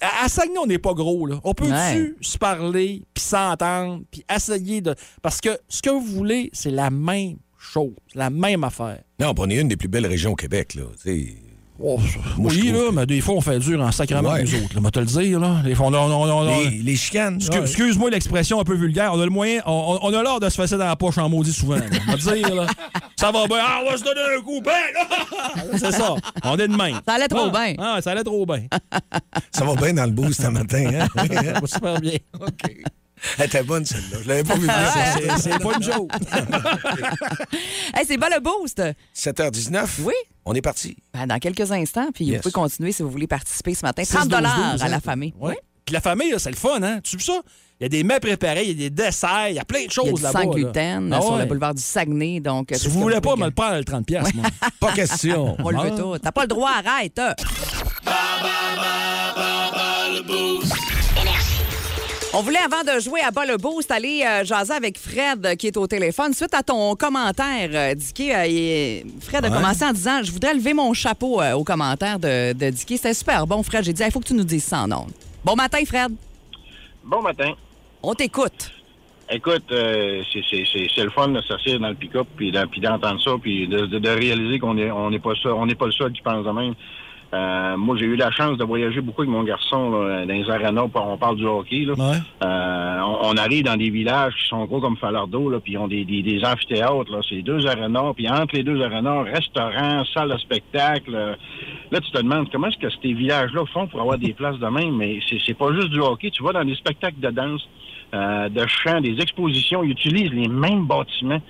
[0.00, 1.40] À, à Saguenay, on n'est pas gros, là.
[1.44, 2.14] On peut-tu Ouais.
[2.22, 4.94] se parler, puis s'entendre, puis essayer de...
[5.20, 9.02] Parce que ce que vous voulez, c'est la même chose, la même affaire.
[9.18, 10.84] Non, on est une des plus belles régions au Québec, là.
[11.02, 11.34] Tu sais,
[11.82, 11.98] Oh,
[12.36, 14.42] Moi, oui, là, que- mais des fois, on fait dur en sacrament Ouais.
[14.42, 14.74] nous autres.
[14.74, 15.62] Là, moi, te le dire, là.
[15.64, 17.38] Des fois, on, on- on- on- les, les chicanes.
[17.38, 17.62] Excu- ouais.
[17.62, 19.12] Excuse-moi l'expression un peu vulgaire.
[19.14, 21.52] On a le moyen, on, a l'art de se fesser dans la poche en maudit
[21.54, 21.76] souvent.
[21.76, 21.82] là.
[22.08, 22.66] On va te dire, là.
[23.16, 23.58] Ça va bien.
[23.60, 24.60] Ah, on va se donner un coup.
[24.62, 25.72] Ben!
[25.78, 26.14] C'est ça.
[26.44, 27.00] On est de même.
[27.06, 27.74] Ça allait trop Ah, bien.
[27.78, 28.62] Ah, ça allait trop bien.
[29.50, 31.06] Ça va bien dans le boost ce matin, hein?
[31.16, 32.18] Ça va super bien.
[32.40, 32.76] OK.
[33.38, 34.18] Elle était bonne, celle-là.
[34.22, 35.36] Je l'avais pas vu Ah, venir.
[35.38, 36.10] c'est- C'est pas une joke.
[37.94, 38.82] Hey, c'est pas le boost.
[39.14, 40.00] 7h19.
[40.02, 40.14] Oui.
[40.44, 40.96] On est parti.
[41.12, 42.36] Ben, dans quelques instants, puis Yes.
[42.36, 44.02] vous pouvez continuer si vous voulez participer ce matin.
[44.04, 45.00] 6, 30 12, à 12, la hein.
[45.00, 45.34] famille.
[45.38, 45.58] Ouais.
[45.84, 47.00] Puis la famille, là, c'est le fun, hein?
[47.02, 47.42] Tu vois ça?
[47.80, 49.80] Il y a des mets préparés, il y a des desserts, il y a plein
[49.80, 50.42] de Il y a choses du là-bas.
[50.42, 50.54] sans là.
[50.54, 51.38] gluten Ah sur ouais.
[51.40, 52.40] le boulevard du Saguenay.
[52.40, 54.46] Donc, Si vous voulez pas me le prendre, le 30$, piastres, moi.
[54.80, 55.56] Pas question.
[55.58, 55.98] On le veut Ah.
[55.98, 56.18] tout.
[56.18, 57.18] T'as pas le droit, arrête.
[62.32, 65.54] On voulait, avant de jouer à bas le boost, aller euh, jaser avec Fred euh,
[65.56, 66.32] qui est au téléphone.
[66.32, 70.72] Suite à ton commentaire, euh, Dicky, euh, Fred a commencé en disant Je voudrais lever
[70.72, 72.98] mon chapeau euh, au commentaire de, de Dicky.
[72.98, 73.82] C'était super bon, Fred.
[73.84, 75.10] J'ai dit Il faut que tu nous dises ça en ondes.
[75.44, 76.12] Bon matin, Fred.
[77.04, 77.52] Bon matin.
[78.00, 78.70] On t'écoute.
[79.28, 83.32] Écoute, euh, c'est- le fun de s'asseoir dans le pick-up puis d'en- puis d'entendre ça
[83.42, 86.20] puis de, de- de réaliser qu'on est on n'est pas on pas le seul qui
[86.22, 86.74] pense de même.
[87.32, 90.50] Euh, moi, j'ai eu la chance de voyager beaucoup avec mon garçon là, dans les
[90.50, 90.86] arénas.
[90.94, 91.84] On parle du hockey.
[91.84, 91.92] Là.
[91.96, 92.16] Ouais.
[92.42, 95.78] Euh, on, on arrive dans des villages qui sont gros comme Falardeau, là, puis ils
[95.78, 97.10] ont des, des, des amphithéâtres.
[97.12, 101.14] Là, c'est deux arénas, puis entre les deux arénas, restaurants, salles de spectacle.
[101.14, 101.34] euh,
[101.92, 104.66] Là, tu te demandes comment est-ce que ces villages-là font pour avoir des places de
[104.66, 106.30] même, mais c'est c'est pas juste du hockey.
[106.30, 107.68] Tu vas dans des spectacles de danse,
[108.14, 111.40] euh, de chant, des expositions, ils utilisent les mêmes bâtiments.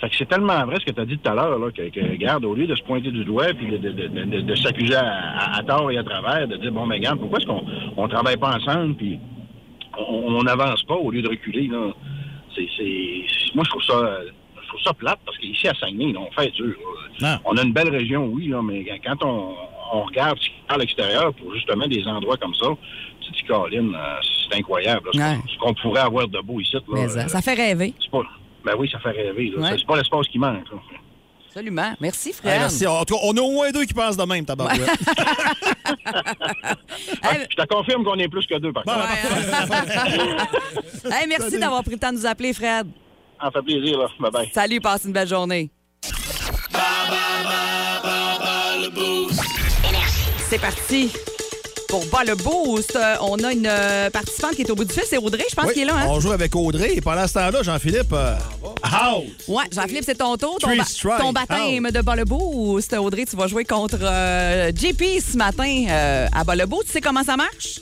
[0.00, 1.88] Fait que c'est tellement vrai ce que tu as dit tout à l'heure, là, que,
[1.90, 4.54] que, regarde, au lieu de se pointer du doigt puis de, de, de, de- de
[4.54, 7.46] s'accuser à, à- à tort et à travers, de dire, bon, mais regarde, pourquoi est-ce
[7.46, 7.64] qu'on
[7.96, 9.18] on travaille pas ensemble, puis
[9.98, 11.90] on n'avance pas au lieu de reculer, là?
[12.54, 14.18] C'est, c'est, moi, je trouve ça,
[14.62, 16.74] je trouve ça plate, parce qu'ici, à Saguenay, là, on fait dur.
[17.44, 19.54] On a une belle région, oui, là, mais quand on,
[19.92, 22.68] on regarde à l'extérieur pour justement des endroits comme ça,
[23.20, 24.16] tu te dis, Caroline, euh,
[24.50, 26.74] c'est incroyable, là, ce, qu'on- ce qu'on pourrait avoir de beau ici.
[26.74, 27.94] Là, Mais, ça, ça fait rêver.
[28.00, 28.22] c'est pas,
[28.64, 29.52] ben oui, ça fait rêver.
[29.56, 29.70] Ouais.
[29.76, 30.70] C'est, pas l'espace qui manque.
[30.70, 30.78] là.
[31.48, 31.94] Absolument.
[32.00, 32.52] Merci, Fred.
[32.52, 32.86] Hey, merci.
[32.86, 34.80] En tout cas, on a au moins deux qui pensent de même, tabarouette.
[37.22, 38.98] Hey, Je te confirme qu'on est plus que deux, par contre.
[41.10, 42.88] hey, merci d'avoir pris le temps de nous appeler, Fred.
[43.40, 44.08] Ça fait plaisir, là.
[44.52, 45.70] Salut, passe une belle journée.
[50.48, 51.12] C'est parti.
[51.88, 54.92] Pour bas le boost, euh, on a une euh, participante qui est au bout du
[54.92, 55.94] fil, c'est Audrey, je pense Oui, qu'il est là.
[55.96, 56.06] Hein?
[56.08, 58.34] On joue avec Audrey et pendant ce temps-là, Jean-Philippe, euh,
[58.66, 59.24] out!
[59.48, 60.58] Ouais, Jean-Philippe, c'est ton tour.
[60.60, 60.68] Ton,
[61.32, 62.92] ba- baptême de bas le boost.
[62.92, 66.86] Audrey, tu vas jouer contre euh, JP ce matin euh, à bas le boost.
[66.88, 67.80] Tu sais comment ça marche?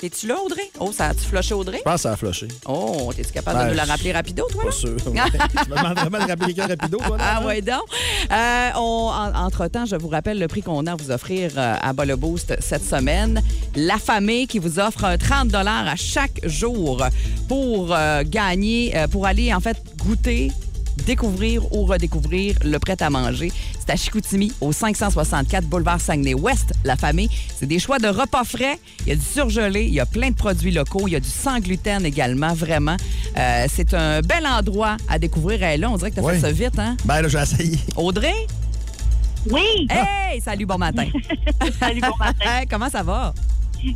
[0.00, 0.62] T'es-tu là, Audrey?
[0.78, 1.78] Oh, ça a-tu flushé, Audrey?
[1.78, 2.46] Je pense que ça a flushé.
[2.66, 4.62] Oh, t'es-tu capable Ben, de nous la rappeler rapido, toi?
[4.62, 4.72] Pas là?
[4.72, 4.94] sûr.
[5.04, 7.24] tu me demandes vraiment de rappeler quelqu'un rapido, toi, là?
[7.38, 7.82] Ah, ouais, donc.
[8.30, 11.74] Euh, on- en- entre-temps, je vous rappelle le prix qu'on a à vous offrir euh,
[11.82, 13.42] à Bas le Boost cette semaine.
[13.74, 17.04] La famille qui vous offre un 30 à chaque jour
[17.48, 20.52] pour euh, gagner, euh, pour aller, en fait, goûter
[21.04, 23.50] découvrir ou redécouvrir le prêt-à-manger.
[23.78, 27.30] C'est à Chicoutimi, au 564 boulevard Saguenay-Ouest, la famille.
[27.58, 28.78] C'est des choix de repas frais.
[29.02, 31.20] Il y a du surgelé, il y a plein de produits locaux, il y a
[31.20, 32.96] du sans gluten également, vraiment.
[33.36, 35.62] Euh, c'est un bel endroit à découvrir.
[35.62, 36.34] Et là, on dirait que tu as Oui.
[36.34, 36.96] fait ça vite, hein?
[37.04, 37.78] Ben là, j'ai essayé.
[37.96, 38.34] Audrey?
[39.50, 39.86] Oui.
[39.88, 41.06] Hey, salut, bon matin.
[41.80, 42.64] Salut, bon matin.
[42.70, 43.32] Comment ça va?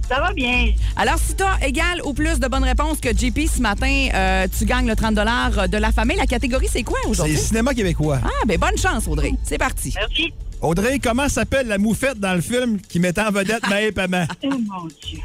[0.08, 0.72] Ça va bien.
[0.96, 4.46] Alors, si tu as égal ou plus de bonnes réponses que JP ce matin, euh,
[4.56, 6.16] tu gagnes le 30 de la famille.
[6.16, 7.36] La catégorie, c'est quoi C'est aujourd'hui?
[7.36, 8.20] cinéma québécois.
[8.24, 9.32] Ah, ben bonne chance, Audrey.
[9.42, 9.92] C'est parti.
[9.96, 10.32] Merci.
[10.60, 14.26] Audrey, comment s'appelle la moufette dans le film qui mettait en vedette Maë Paiement?
[14.44, 15.18] Oh mon Dieu.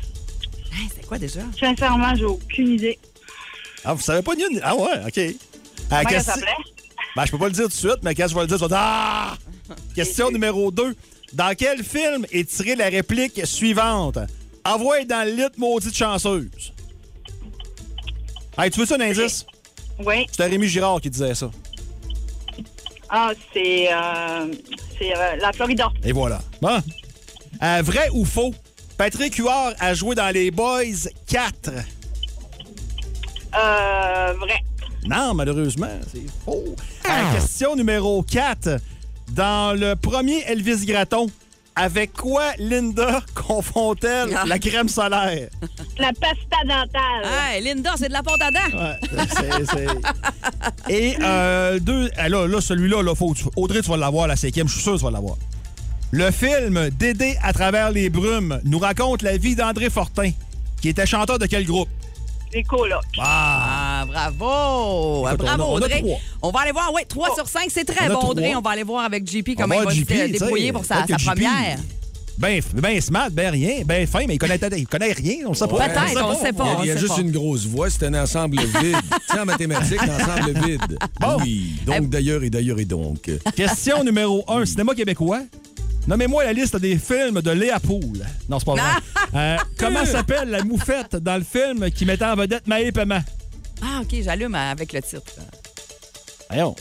[0.73, 1.41] Hey, c'est quoi déjà?
[1.59, 2.97] Sincèrement, j'ai aucune idée.
[3.85, 4.59] Ah, vous savez pas ni une...
[4.63, 5.35] Ah ouais, OK.
[5.89, 6.51] Comment elle question- s'appelait?
[7.15, 8.67] Ben, je peux pas le dire tout de suite, mais quand je vais le dire?
[8.71, 9.35] Ah!
[9.95, 10.95] Question numéro 2.
[11.33, 14.17] Dans quel film est tirée la réplique suivante?
[14.67, 16.73] Envoie dans le lit, maudite chanceuse.
[18.57, 19.45] Hey, tu veux ça un indice?
[20.05, 20.25] Oui.
[20.29, 21.49] C'était Rémi Girard qui disait ça.
[23.09, 24.53] Ah, c'est euh,
[24.97, 25.89] c'est euh, la Florida.
[26.03, 26.41] Et voilà.
[26.61, 26.81] Bon.
[27.63, 28.53] Euh, vrai ou faux?
[28.97, 31.69] Patrick Huard a joué dans Les Boys 4.
[33.55, 34.59] Euh, vrai.
[35.07, 36.75] Non, malheureusement, c'est faux.
[37.33, 38.79] Question numéro 4.
[39.29, 41.27] Dans le premier Elvis Gratton,
[41.77, 44.43] avec quoi Linda confond-elle Ah.
[44.45, 45.47] la crème solaire?
[45.99, 47.31] La pasta dentale.
[47.53, 48.77] Hey, Linda, c'est de la pâte à dents.
[48.77, 52.09] Ouais, c'est- c'est- Et euh, deux.
[52.17, 54.93] ah, là, là, celui-là, là, faut, Audrey, tu vas l'avoir, la cinquième, je suis sûr
[54.93, 55.35] que tu vas l'avoir.
[56.11, 60.31] Le film Dédé à travers les brumes nous raconte la vie d'André Fortin,
[60.81, 61.89] qui était chanteur de quel groupe?
[62.53, 63.01] Les colocs.
[63.19, 64.01] Ah!
[64.01, 65.27] Ah, bravo!
[65.27, 65.99] Écoute, bravo, on a- on a Audrey.
[66.01, 66.17] trois.
[66.41, 68.27] On va aller voir, oui, 3 sur 5, c'est très On bon.
[68.29, 68.55] Audrey.
[68.55, 71.03] On va aller voir avec JP comment il va se JP, sais, débrouiller pour sa,
[71.03, 71.77] première.
[72.37, 75.55] Ben, ben smart, ben rien, ben fin, mais il connaît, il connaît rien, on le
[75.55, 75.87] sait pas.
[75.87, 76.65] Peut-être, on sait pas.
[76.65, 77.21] Il y a, il y a on sait juste pas.
[77.21, 78.69] une grosse voix, c'est un ensemble vide.
[79.27, 80.99] tu sais, en mathématiques, un ensemble vide.
[81.19, 81.37] Bon.
[81.41, 83.31] Oui, donc d'ailleurs et d'ailleurs et donc.
[83.55, 85.41] Question numéro 1, cinéma québécois.
[86.07, 88.25] Nommez-moi la liste des films de Léa Poule.
[88.49, 88.81] Non, c'est pas vrai.
[89.35, 93.19] Euh, comment s'appelle la moufette dans le film qui mettait en vedette Maë Paiement?
[93.81, 95.33] Ah, OK, j'allume avec le titre.
[96.49, 96.73] Voyons.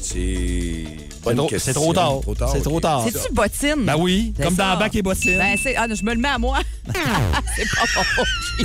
[0.00, 0.84] C'est.
[1.22, 2.20] trop- c'est trop tard.
[2.50, 3.04] C'est trop tard.
[3.04, 3.84] C'est-tu bottine?
[3.84, 4.72] Ben oui, comme ça.
[4.72, 5.36] dans Bac et Bottine.
[5.36, 5.76] Ben, c'est.
[5.76, 6.60] Ah, non, je me le mets à moi.
[7.56, 7.84] c'est pas
[8.16, 8.24] bon.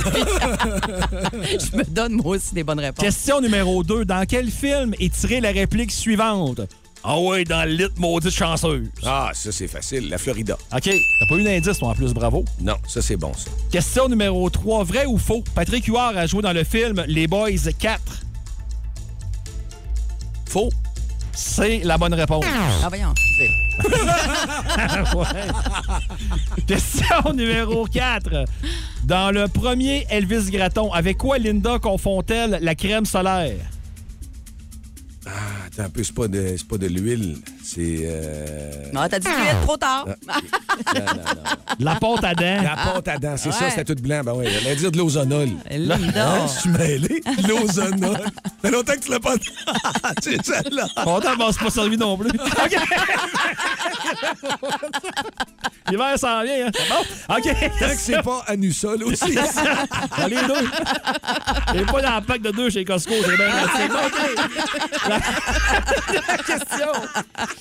[1.42, 3.04] je me donne, moi aussi, des bonnes réponses.
[3.04, 4.06] Question numéro 2.
[4.06, 6.60] Dans quel film est tirée la réplique suivante?
[7.08, 8.88] Ah ouais, dans le lit maudite chanceuse.
[9.04, 10.08] Ah, ça, c'est facile.
[10.08, 10.54] La Florida.
[10.74, 10.82] OK.
[10.82, 12.44] T'as pas eu d'indice, toi, en plus, bravo.
[12.60, 13.48] Non, ça, c'est bon, ça.
[13.70, 14.82] Question numéro 3.
[14.82, 15.44] Vrai ou faux?
[15.54, 18.00] Patrick Huard a joué dans le film Les Boys 4.
[20.48, 20.70] Faux.
[21.32, 22.44] C'est la bonne réponse.
[22.82, 23.50] Ah, voyons, excusez.
[25.16, 26.62] Ouais.
[26.66, 28.46] Question numéro 4.
[29.04, 33.58] Dans le premier Elvis Gratton, avec quoi Linda confond-elle la crème solaire?
[35.76, 37.36] Attends un peu, c'est pas de, c'est de l'huile.
[37.68, 37.80] C'est.
[38.04, 40.06] euh, Non, t'as dit vite, trop tard.
[40.28, 40.38] Ah,
[40.94, 41.42] non, non, non.
[41.80, 42.62] La pâte à dents.
[42.62, 43.70] La pâte à dents, c'est ça, Ouais.
[43.70, 44.20] c'était tout blanc.
[44.24, 45.48] Ben oui, j'allais dire de l'ozonol.
[45.68, 47.20] Hein, je suis mêlé.
[47.48, 48.18] L'ozonol.
[48.22, 49.34] Ça fait longtemps que tu l'as pas.
[50.22, 50.86] c'est celle-là.
[51.02, 52.28] Content, on s'est pas servi non plus.
[52.34, 52.76] OK.
[55.90, 56.70] L'hiver s'en vient, hein?
[56.74, 57.36] C'est Bon?
[57.36, 57.70] OK.
[57.80, 59.34] Tant que c'est pas anusol aussi.
[59.34, 60.68] Dans les deux.
[61.74, 63.92] Il pas dans la pack de deux chez Costco, c'est bien pratique.
[63.92, 64.18] OK.
[65.08, 65.18] La...
[66.28, 66.92] la question.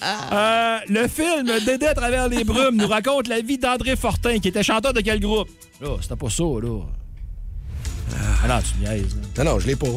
[0.04, 4.50] Euh, le film Dédé à travers les brumes nous raconte la vie d'André Fortin, qui
[4.50, 5.50] était chanteur de quel groupe?
[5.82, 6.82] Là, c'était pas ça, là.
[8.44, 9.16] Ah non, tu niaises.
[9.38, 9.44] là.
[9.44, 9.88] Non, non, je l'ai pas.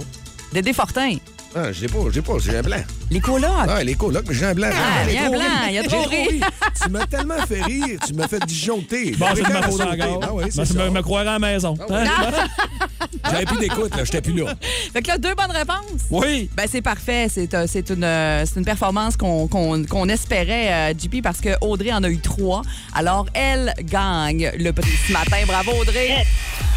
[0.53, 1.17] Dédé Fortin.
[1.57, 2.77] Ah, je l'ai pas, je l'ai pas, j'ai un blanc.
[3.11, 3.51] Les colocs?
[3.69, 4.69] Ah, les colocs, mais j'ai un blanc.
[4.71, 6.41] Ah, J'ai il y a un trop blanc, il y a trop ri.
[6.83, 9.13] Tu m'as tellement fait rire, tu m'as fait disjoncter.
[9.19, 10.21] Bon, c'est de ma faute encore.
[10.23, 10.85] Ah oui, c'est tu ça.
[10.85, 11.75] me, me croirais à la maison.
[11.91, 12.05] Hein?
[13.31, 14.55] J'avais plus d'écoute, là, j'étais plus là.
[14.93, 16.03] Fait que là, deux bonnes réponses?
[16.11, 16.51] Oui.
[16.55, 17.29] Ben, c'est parfait.
[17.31, 21.41] C'est euh, c'est une, euh, c'est une performance qu'on qu'on- qu'on espérait, euh, JP, parce
[21.41, 22.61] que Audrey en a eu trois.
[22.95, 25.39] Alors, elle gagne le prix ce matin.
[25.47, 26.27] Bravo, Audrey.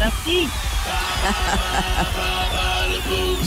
[0.00, 0.48] Merci.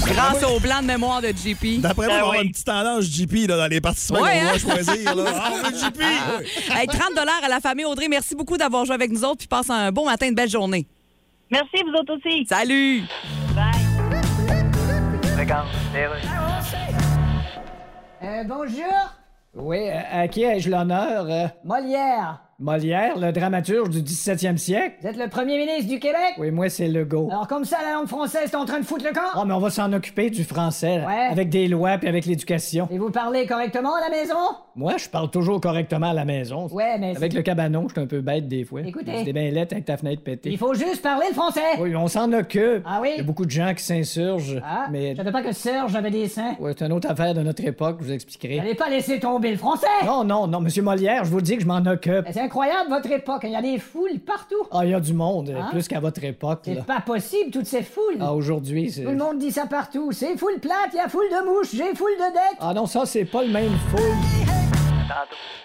[0.06, 1.82] Grâce au blanc de mémoire de JP.
[1.82, 4.47] D'après moi, on va avoir une petite tendance JP là, dans les participants Ouais, qu'on
[4.47, 4.51] hein?
[4.54, 5.15] va choisir.
[5.15, 5.23] Là.
[5.36, 6.01] Ah, JP!
[6.71, 7.01] Hey, 30
[7.43, 8.08] à la famille Audrey.
[8.08, 9.38] Merci beaucoup d'avoir joué avec nous autres.
[9.39, 10.88] Puis passe un bon matin, une belle journée.
[11.49, 12.45] Merci, vous autres aussi.
[12.47, 13.04] Salut!
[18.23, 19.10] Euh, bonjour.
[19.54, 21.25] Oui, euh, à qui ai-je l'honneur?
[21.30, 22.39] Euh, Molière.
[22.58, 24.96] Molière, le dramaturge du 17e siècle.
[25.02, 26.36] Vous êtes le premier ministre du Québec?
[26.38, 27.28] Oui, moi, c'est Legault.
[27.30, 29.28] Alors, comme ça, la langue française est en train de foutre le camp?
[29.34, 31.06] Ah, mais on va s'en occuper du français, là.
[31.06, 31.28] Ouais.
[31.32, 32.88] Avec des lois puis avec l'éducation.
[32.91, 34.38] Et vous parlez correctement à la maison?
[34.78, 36.68] Moi, je parle toujours correctement à la maison.
[36.68, 37.18] Ouais, mais.
[37.18, 38.84] Avec le cabanon, je suis un peu bête des fois.
[38.86, 39.26] Écoutez.
[39.26, 40.52] C'est bien lettre avec ta fenêtre pétée.
[40.52, 41.60] Il faut juste parler le français!
[41.78, 42.84] Oui, on s'en occupe.
[42.86, 43.10] Ah oui?
[43.15, 44.62] Il y a beaucoup de gens qui s'insurgent.
[44.65, 45.12] Ah, mais.
[45.12, 46.56] je savais pas que Serge avait des seins.
[46.62, 48.58] Ouais, c'est une autre affaire de notre époque, je vous expliquerai.
[48.60, 49.88] N'allez pas laisser tomber le français!
[50.06, 52.26] Non, non, non, monsieur Molière, je vous dis que je m'en occupe.
[52.32, 53.41] C'est incroyable, votre époque.
[53.43, 54.55] Il y a des foules partout.
[54.71, 55.67] Ah, il y a du monde, Hein?
[55.71, 56.60] plus qu'à votre époque.
[56.63, 58.17] C'est pas possible, toutes ces foules.
[58.19, 59.03] Ah, aujourd'hui, c'est.
[59.03, 60.12] Tout le monde dit ça partout.
[60.12, 62.58] C'est foule plate, il y a foule de mouches, j'ai foule de dettes.
[62.60, 64.64] Ah non, ça, c'est pas le même full.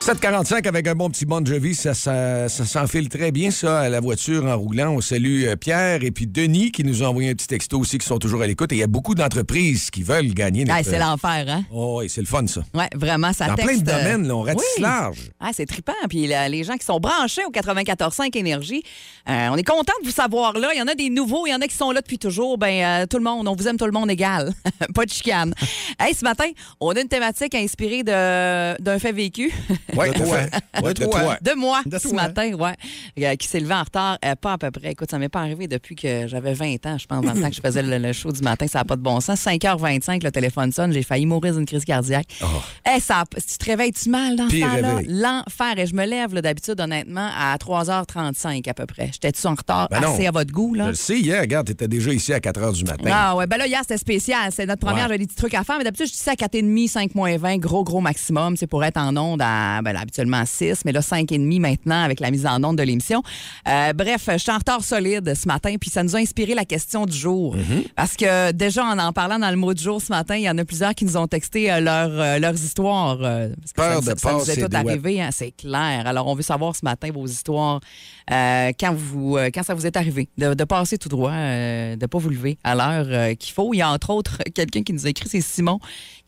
[0.01, 3.89] 745 avec un bon petit Bon Jovi, ça, ça, ça s'enfile très bien, ça, à
[3.89, 4.91] la voiture en roulant.
[4.93, 7.99] On salue euh, Pierre et puis Denis qui nous ont envoyé un petit texto aussi,
[7.99, 8.73] qui sont toujours à l'écoute.
[8.73, 10.81] Et il y a beaucoup d'entreprises qui veulent gagner notre...
[10.81, 11.65] Ah, c'est l'enfer, hein?
[11.71, 12.63] Oh, oui, c'est le fun, ça.
[12.75, 13.69] Ouais, vraiment, ça Dans texte.
[13.71, 14.83] plein de euh, domaines, là, on ratisse oui.
[14.83, 15.31] large.
[15.39, 15.93] Ah, c'est trippant.
[16.09, 18.83] Puis là, les gens qui sont branchés au 94.5 Énergie,
[19.29, 20.71] euh, on est content de vous savoir là.
[20.75, 22.57] Il y en a des nouveaux, il y en a qui sont là depuis toujours.
[22.59, 24.53] Ben, euh, tout le monde, on vous aime tout le monde égal.
[24.95, 25.55] Pas de chicane.
[25.99, 26.47] hey, ce matin,
[26.81, 29.30] on a une thématique inspirée de- d'un fait vécu.
[29.97, 30.39] Ouais, De toi.
[30.83, 31.37] Ouais, De toi.
[31.41, 32.23] De moi, De ce toi.
[32.23, 32.75] matin, ouais.
[33.21, 34.93] Euh, qui s'est levé en retard, euh, pas à peu près.
[34.93, 37.49] Écoute, ça m'est pas arrivé depuis que j'avais 20 ans, je pense, dans le temps
[37.51, 38.67] que je faisais le, le show du matin.
[38.67, 39.41] Ça n'a pas de bon sens.
[39.41, 42.27] 5h25, le téléphone sonne, j'ai failli mourir d'une crise cardiaque.
[42.97, 44.95] Eh, ça, tu te réveilles-tu mal dans ce Pire temps-là?
[44.97, 45.07] réveil.
[45.09, 45.79] L'enfer.
[45.79, 49.11] Et je me lève, d'habitude, honnêtement, à 3h35 à peu près.
[49.13, 50.17] J'étais-tu en retard Ben non.
[50.27, 50.89] à votre goût, Je là?
[50.89, 53.11] le sais, hier, regarde, t'étais déjà ici à 4 h du matin.
[53.13, 54.51] Ah ouais, ben là, hier, c'était spécial.
[54.55, 55.09] C'est notre première, Ouais.
[55.09, 57.37] j'avais des petits trucs à faire, mais d'habitude, je dis ça à 4,5, 5 moins
[57.37, 58.57] 20, gros, gros maximum.
[58.57, 62.21] C'est pour être en onde à, ben habituellement à 6, mais là, 5,5 maintenant avec
[62.21, 63.23] la mise en onde de l'émission.
[63.69, 66.65] Euh, bref, je suis en retard solide ce matin, puis ça nous a inspiré la
[66.65, 67.57] question du jour.
[67.57, 67.89] Mm-hmm.
[67.97, 70.51] Parce que déjà, en en parlant dans le mot du jour ce matin, il y
[70.51, 73.19] en a plusieurs qui nous ont texté euh, leur, euh, leurs histoires.
[73.23, 76.07] euh, parce que Peur ça, de ça nous est tout arrivé, hein, c'est clair.
[76.07, 77.81] Alors, on veut savoir ce matin vos histoires
[78.29, 82.19] quand, vous, quand ça vous est arrivé, de, de passer tout droit, de ne pas
[82.19, 83.75] vous lever à l'heure qu'il faut.
[83.75, 85.81] Il y a entre autres quelqu'un qui nous a écrit, c'est Simon,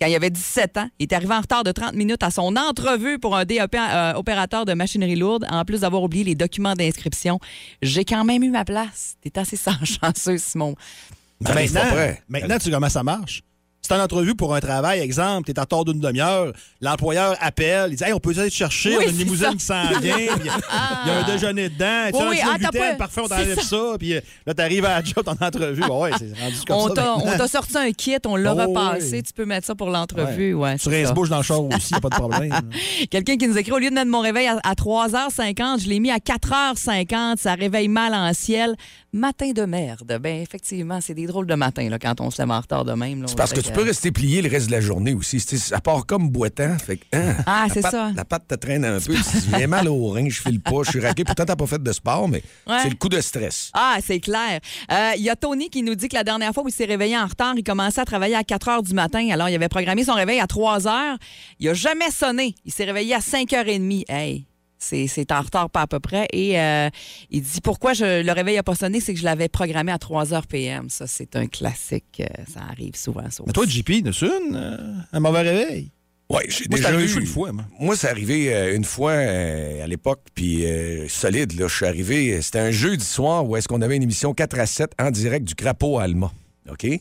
[0.02, 0.88] quand il avait 17 ans.
[0.98, 4.14] Il est arrivé en retard de 30 minutes à son entrevue pour un DEP euh,
[4.14, 7.38] opérateur de machinerie lourde, en plus d'avoir oublié les documents d'inscription.
[7.82, 9.14] J'ai quand même eu ma place.
[9.20, 10.74] T'es assez chanceux, Simon.
[11.44, 13.42] T'arrives pas Maintenant, maintenant, tu sais comment ça marche?
[13.92, 18.04] En entrevue pour un travail, exemple, t'es en retard d'une demi-heure, l'employeur appelle, il dit
[18.04, 19.82] Hey, on peut aller te chercher, Oui, on a une limousine ça.
[19.82, 20.34] qui s'en vient, il y a-
[21.04, 24.14] il y a un déjeuner dedans, tu Oui, ah, gluten, parfait, on t'enlève ça, puis
[24.14, 25.84] euh, là, t'arrives à la job, ton entrevue.
[25.84, 26.94] Ouais, c'est rendu comme On ça.
[26.94, 29.10] t'a on t'a sorti un kit, on l'a Oh, repassé.
[29.16, 29.22] oui.
[29.22, 30.54] Tu peux mettre ça pour l'entrevue.
[30.54, 30.76] Ouais.
[30.76, 30.96] Tu c'est ça.
[31.08, 32.54] rinces-bouche dans le char aussi, y a pas de problème.
[33.10, 36.00] Quelqu'un qui nous écrit au lieu de mettre mon réveil à, à 3h50, je l'ai
[36.00, 37.36] mis à 4h50.
[37.38, 38.74] Ça réveille mal en ciel.
[39.14, 40.18] Matin de merde.
[40.20, 42.92] Ben effectivement, c'est des drôles de matin là, quand on se lève en retard de
[42.94, 43.24] même.
[43.28, 45.38] C'est parce que tu peux rester plié le reste de la journée aussi.
[45.38, 46.76] C'est- Ça part comme boitant.
[46.78, 48.10] Fait que, hein, Ah, c'est ça.
[48.16, 49.12] La patte te traîne un peu.
[49.14, 51.24] Tu dis, j'ai mal au rein, je file pas, je suis raqué.
[51.24, 52.78] Pourtant, t'as pas fait de sport, mais Ouais.
[52.82, 53.70] c'est le coup de stress.
[53.74, 54.60] Ah, c'est clair.
[54.90, 56.86] Euh, Il y a Tony qui nous dit que la dernière fois où il s'est
[56.86, 59.28] réveillé en retard, il commençait à travailler à 4 h du matin.
[59.30, 61.16] Alors, il avait programmé son réveil à 3 h.
[61.60, 62.54] Il a jamais sonné.
[62.64, 64.04] Il s'est réveillé à 5 h 30.
[64.08, 64.46] Hey!
[64.82, 66.26] C'est c'est en retard pas à peu près.
[66.32, 66.90] Et euh,
[67.30, 69.98] il dit pourquoi je, le réveil n'a pas sonné, c'est que je l'avais programmé à
[69.98, 70.90] 3 h PM.
[70.90, 72.20] Ça, c'est un classique.
[72.20, 73.44] Euh, Ça arrive souvent, ça.
[73.46, 74.12] Mais toi, JP, une?
[74.54, 74.76] euh,
[75.12, 75.90] un mauvais réveil?
[76.30, 77.64] Oui, j'ai Moi, c'est déjà arrivé eu une fois, moi.
[77.78, 81.58] Moi, c'est arrivé euh, une fois euh, à l'époque, puis euh, solide.
[81.60, 84.58] Là, je suis arrivé, c'était un jeudi soir où est-ce qu'on avait une émission 4
[84.58, 86.32] à 7 en direct du Crapaud à Alma.
[86.70, 86.82] OK?
[86.82, 87.00] Fait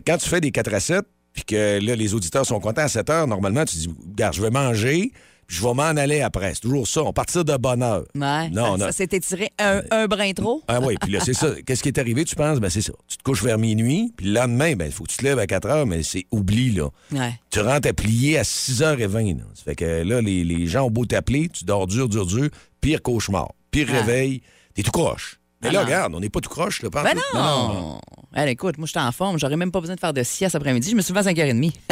[0.00, 1.04] que quand tu fais des 4 à 7,
[1.34, 4.40] puis que là, les auditeurs sont contents à 7 heures, normalement, tu dis, regarde, je
[4.42, 5.12] vais manger,
[5.52, 6.54] je vais m'en aller après.
[6.54, 7.02] C'est toujours ça.
[7.02, 8.04] On partir de bonne heure.
[8.14, 8.78] Ouais, Non, ça, non.
[8.78, 10.62] ça s'est étiré un, un brin trop?
[10.66, 11.50] Ah oui, puis là, c'est ça.
[11.66, 12.58] Qu'est-ce qui est arrivé, tu penses?
[12.58, 12.94] Ben, c'est ça.
[13.06, 15.38] Tu te couches vers minuit, puis le lendemain, ben, il faut que tu te lèves
[15.38, 16.88] à 4 heures, mais c'est oubli, là.
[17.12, 17.38] Ouais.
[17.50, 19.36] Tu rentres à plier à 6h20.
[19.38, 19.44] Là.
[19.54, 22.48] Ça fait que là, les, les gens ont beau t'appeler, tu dors dur, dur, dur,
[22.80, 24.40] pire cauchemar, pire réveil,
[24.74, 25.38] t'es tout croche.
[25.62, 25.84] Mais Ah là, non.
[25.86, 28.00] regarde, on n'est pas tout croche, là, pas Ben non!
[28.34, 29.38] Allez, écoute, moi, j'étais en forme.
[29.38, 30.88] J'aurais même pas besoin de faire de sieste après-midi.
[30.90, 31.72] Je me suis levé à 5h30.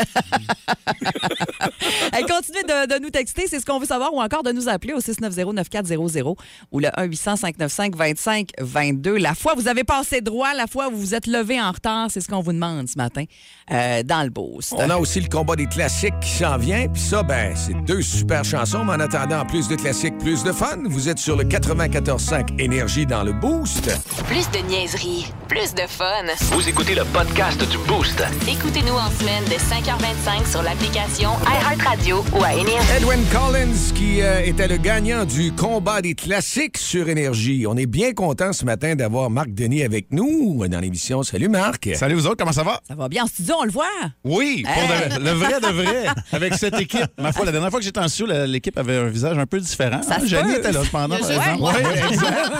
[2.12, 3.46] Hey, continuez de, de nous texter.
[3.46, 6.34] C'est ce qu'on veut savoir ou encore de nous appeler au 690-9400
[6.72, 9.16] ou le 1-800-595-2522.
[9.18, 12.20] La fois vous avez passé droit, la fois vous vous êtes levé en retard, c'est
[12.20, 13.24] ce qu'on vous demande ce matin
[13.70, 14.74] euh, dans le boost.
[14.76, 18.02] On a aussi le combat des classiques qui s'en vient, puis ça, ben, c'est deux
[18.02, 20.78] super chansons, mais en attendant, plus de classiques, plus de fun.
[20.86, 23.59] Vous êtes sur le 94.5 Énergie dans le bout.
[23.60, 23.90] Boost.
[24.26, 26.06] Plus de niaiserie, plus de fun.
[26.52, 28.22] Vous écoutez le podcast du Boost.
[28.48, 32.86] Écoutez-nous en semaine de 5h25 sur l'application iHeartRadio ou à Énergie.
[32.96, 37.66] Edwin Collins, qui euh, était le gagnant du combat des classiques sur Énergie.
[37.68, 41.22] On est bien content ce matin d'avoir Marc Denis avec nous dans l'émission.
[41.22, 41.90] Salut Marc.
[41.96, 42.80] Salut vous autres, comment ça va?
[42.88, 43.84] Ça va bien en studio, on le voit?
[44.24, 45.18] Oui, pour Hey.
[45.18, 47.10] de- le vrai de vrai, avec cette équipe.
[47.20, 49.60] Ma foi, la dernière fois que j'étais en studio, l'équipe avait un visage un peu
[49.60, 50.00] différent.
[50.02, 50.58] Ça Hein, se Jenny peut.
[50.60, 51.62] était là cependant, par exemple.
[51.62, 51.84] ouais.
[51.84, 52.50] Ouais, exact.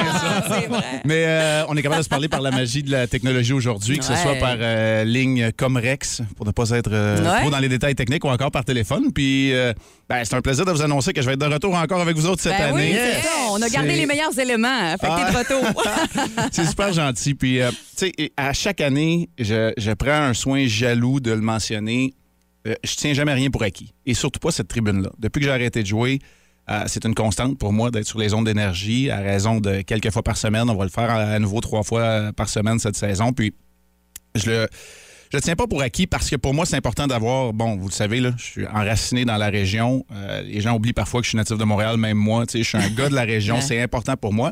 [0.05, 0.59] Ça.
[0.69, 0.83] Vrai.
[1.05, 3.97] Mais euh, on est capable de se parler par la magie de la technologie aujourd'hui,
[3.97, 4.17] que ce Ouais.
[4.21, 7.41] soit par euh, ligne Comrex, pour ne pas être euh, Ouais.
[7.41, 9.11] trop dans les détails techniques, ou encore par téléphone.
[9.13, 9.51] Puis,
[10.09, 12.15] ben, c'est un plaisir de vous annoncer que je vais être de retour encore avec
[12.15, 12.95] vous autres cette Ben année.
[13.51, 14.95] On a gardé les meilleurs éléments.
[14.99, 15.83] Fait que t'es de retour.
[16.51, 17.33] C'est super gentil.
[17.33, 17.59] Puis,
[17.97, 22.13] tu sais, à chaque année, je, je prends un soin jaloux de le mentionner.
[22.67, 23.93] Euh, je tiens jamais rien pour acquis.
[24.05, 25.09] Et surtout pas cette tribune-là.
[25.17, 26.19] Depuis que j'ai arrêté de jouer,
[26.71, 30.11] euh, c'est une constante pour moi d'être sur les ondes d'énergie à raison de quelques
[30.11, 30.69] fois par semaine.
[30.69, 33.33] On va le faire à, nouveau trois fois euh, par semaine cette saison.
[33.33, 33.53] Puis,
[34.35, 34.67] je le.
[35.31, 37.87] Je le tiens pas pour acquis parce que pour moi, c'est important d'avoir, bon, vous
[37.87, 40.05] le savez, là, je suis enraciné dans la région.
[40.11, 42.45] Euh, les gens oublient parfois que je suis natif de Montréal, même moi.
[42.45, 43.55] Tu sais, je suis un gars de la région.
[43.55, 43.61] Ouais.
[43.61, 44.51] C'est important pour moi.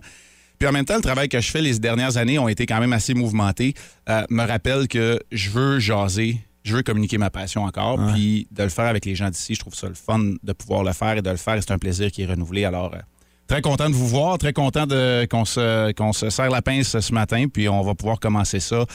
[0.57, 2.79] Puis en même temps, le travail que je fais les dernières années ont été quand
[2.79, 3.73] même assez mouvementés.
[4.07, 6.37] Euh, me rappelle que je veux jaser,
[6.69, 9.59] je veux communiquer ma passion encore, puis de le faire avec les gens d'ici, je
[9.59, 11.57] trouve ça le fun de pouvoir le faire et de le faire.
[11.59, 12.63] C'est un plaisir qui est renouvelé.
[12.65, 12.99] Alors, euh,
[13.47, 17.45] très content de vous voir, très content de, qu'on, se, serre la pince ce matin,
[17.51, 18.85] puis on va pouvoir commencer ça.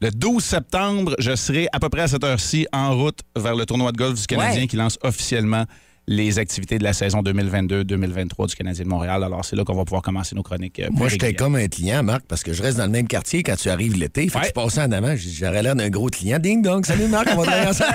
[0.00, 3.64] Le 12 septembre, je serai à peu près à cette heure-ci en route vers le
[3.64, 4.66] tournoi de golf du Canadien Ouais.
[4.66, 5.64] qui lance officiellement
[6.06, 9.24] les activités de la saison 2022-2023 du Canadien de Montréal.
[9.24, 10.80] Alors, c'est là qu'on va pouvoir commencer nos chroniques.
[10.80, 13.42] euh, Moi, j'étais comme un client, Marc, parce que je reste dans le même quartier
[13.42, 14.22] quand tu arrives l'été.
[14.28, 14.48] Fait que Ouais.
[14.48, 16.38] je passais en avant, j'aurais l'air d'un gros client.
[16.38, 17.94] Ding dong, salut Marc, on va travailler ensemble.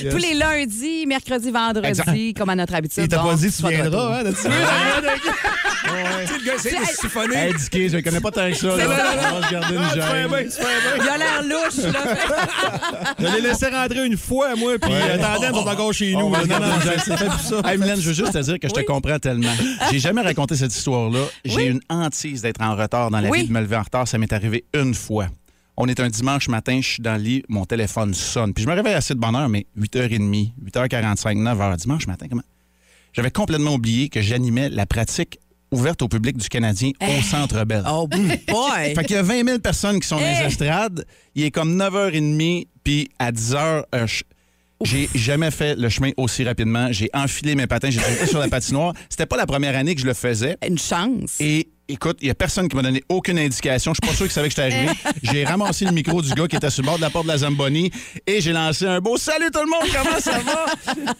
[0.10, 2.38] Tous les lundis, mercredis, vendredis, Exact.
[2.38, 3.02] comme à notre habitude.
[3.04, 4.24] Il t'a pas dit que tu viendras, hein,
[5.94, 7.36] le gars essaie de se siphonner.
[7.36, 8.66] Hey, Dicky, je ne connais pas tant que ça.
[8.68, 8.74] là.
[8.78, 9.32] C'est ça.
[9.34, 10.50] On va se garder une gêne.
[11.02, 13.14] Il a l'air louche, là.
[13.18, 14.98] Je l'ai laissé rentrer une fois, moi, puis Ouais.
[15.02, 16.20] euh, tandem sont encore chez nous.
[16.26, 16.38] On Non,
[17.04, 17.62] c'est fait pour ça.
[17.64, 19.52] Hey, Mylène, je veux juste te dire que je te comprends tellement.
[19.90, 21.20] J'ai jamais raconté cette histoire-là.
[21.44, 21.66] J'ai Oui.
[21.66, 23.42] une hantise d'être en retard dans la Oui.
[23.42, 24.06] vie, de me lever en retard.
[24.08, 25.26] Ça m'est arrivé une fois.
[25.76, 28.52] On est un dimanche matin, je suis dans le lit, mon téléphone sonne.
[28.52, 32.42] Puis je me réveille assez de bonne heure, mais 8h30, 8h45, 9h, dimanche matin, comment?
[33.14, 35.38] J'avais complètement oublié que j'animais la pratique
[35.70, 37.84] ouverte au public du Canadien au Centre Bell.
[37.88, 38.28] Oh boy!
[38.94, 40.46] Fait qu'il y a 20 000 personnes qui sont dans les Hey!
[40.46, 41.04] estrades.
[41.34, 44.22] Il est comme 9h30, puis à 10h, euh, je-
[44.82, 46.88] j'ai jamais fait le chemin aussi rapidement.
[46.90, 48.94] J'ai enfilé mes patins, j'ai sauté sur la patinoire.
[49.08, 50.56] C'était pas la première année que je le faisais.
[50.66, 51.36] Une chance.
[51.38, 53.92] Et écoute, il y a personne qui m'a donné aucune indication.
[53.92, 54.92] Je suis pas sûr qu'il savait que j'étais arrivé.
[55.22, 57.30] J'ai ramassé le micro du gars qui était sur le bord de la porte de
[57.32, 57.90] la Zamboni
[58.26, 60.66] et j'ai lancé un beau Salut tout le monde, comment ça va?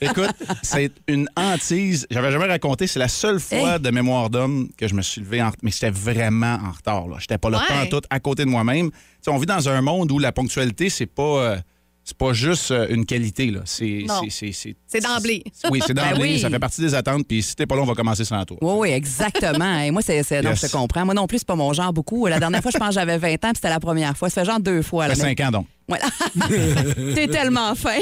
[0.01, 0.31] Écoute,
[0.63, 2.07] c'est une hantise.
[2.11, 2.87] J'avais jamais raconté.
[2.87, 5.91] C'est la seule fois de mémoire d'homme que je me suis levé en mais c'était
[5.91, 7.05] vraiment en retard.
[7.21, 7.89] J'étais pas là Ouais.
[7.91, 8.91] tout à côté de moi-même.
[9.27, 11.23] On vit dans un monde où la ponctualité, c'est pas.
[11.23, 11.57] euh,
[12.05, 13.61] c'est pas juste euh, une qualité, là.
[13.67, 14.21] C'est, Non.
[14.25, 15.45] c'est, c'est, c'est- C'est d'emblée.
[15.71, 16.13] Oui, c'est d'emblée.
[16.15, 16.41] Ben oui.
[16.41, 17.27] Ça fait partie des attentes.
[17.29, 18.57] Puis si t'es pas là, on va commencer sans toi.
[18.61, 19.79] Oui, oui, exactement.
[19.81, 20.63] Et moi, c'est, c'est- non, Yes.
[20.63, 21.05] je te comprends.
[21.05, 22.27] Moi non plus, c'est pas mon genre beaucoup.
[22.27, 24.29] La dernière fois, je pense que j'avais 20 ans, puis c'était la première fois.
[24.31, 25.05] Ça fait genre deux fois.
[25.05, 25.67] Ça là, fait mais- cinq ans, donc.
[25.89, 26.05] Voilà.
[27.17, 27.99] T'es tellement fin.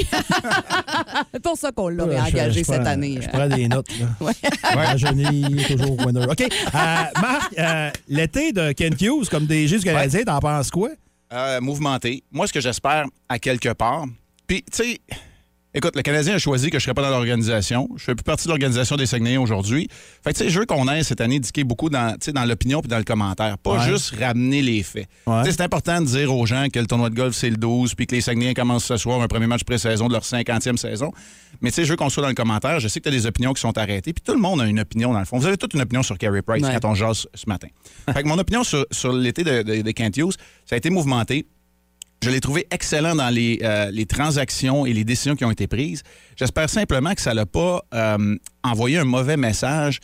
[1.33, 3.19] c'est pour ça qu'on l'aurait engagé je prends- cette année.
[3.21, 3.87] Je prends des notes.
[3.99, 4.05] Là.
[4.27, 4.33] Ouais.
[4.63, 6.25] Rajeuni, toujours winner.
[6.29, 6.41] OK.
[6.41, 6.47] Euh,
[7.21, 10.89] Marc, euh, l'été de Kent Hughes comme DG du Canadien, t'en penses quoi?
[11.31, 12.23] Euh, mouvementé.
[12.31, 14.05] Moi, ce que j'espère, à quelque part.
[14.47, 14.99] Puis, tu sais,
[15.79, 17.89] écoute, le Canadien a choisi que je ne serais pas dans l'organisation.
[17.97, 19.87] Je fais plus partie de l'organisation des Saguenayens aujourd'hui.
[20.23, 22.81] Fait que, tu sais, je veux qu'on ait cette année diqué beaucoup dans, dans l'opinion
[22.81, 23.57] puis dans le commentaire.
[23.57, 23.85] Pas Ouais.
[23.89, 25.07] juste ramener les faits.
[25.27, 25.41] Ouais.
[25.45, 28.05] C'est important de dire aux gens que le tournoi de golf, c'est le 12 puis
[28.07, 31.11] que les Saguenayens commencent ce soir un premier match pré-saison de leur 50e saison.
[31.61, 32.79] Mais, tu sais, je veux qu'on soit dans le commentaire.
[32.79, 34.13] Je sais que tu as des opinions qui sont arrêtées.
[34.13, 35.37] Puis tout le monde a une opinion, dans le fond.
[35.39, 36.77] Vous avez toute une opinion sur Carey Price Ouais.
[36.81, 37.67] quand on jase ce matin.
[38.13, 40.33] fait que mon opinion sur, sur l'été de, de, de Kent Hughes,
[40.65, 41.47] ça a été mouvementé.
[42.21, 45.67] Je l'ai trouvé excellent dans les, euh, les transactions et les décisions qui ont été
[45.67, 46.03] prises.
[46.35, 49.99] J'espère simplement que ça n'a pas euh, envoyé un mauvais message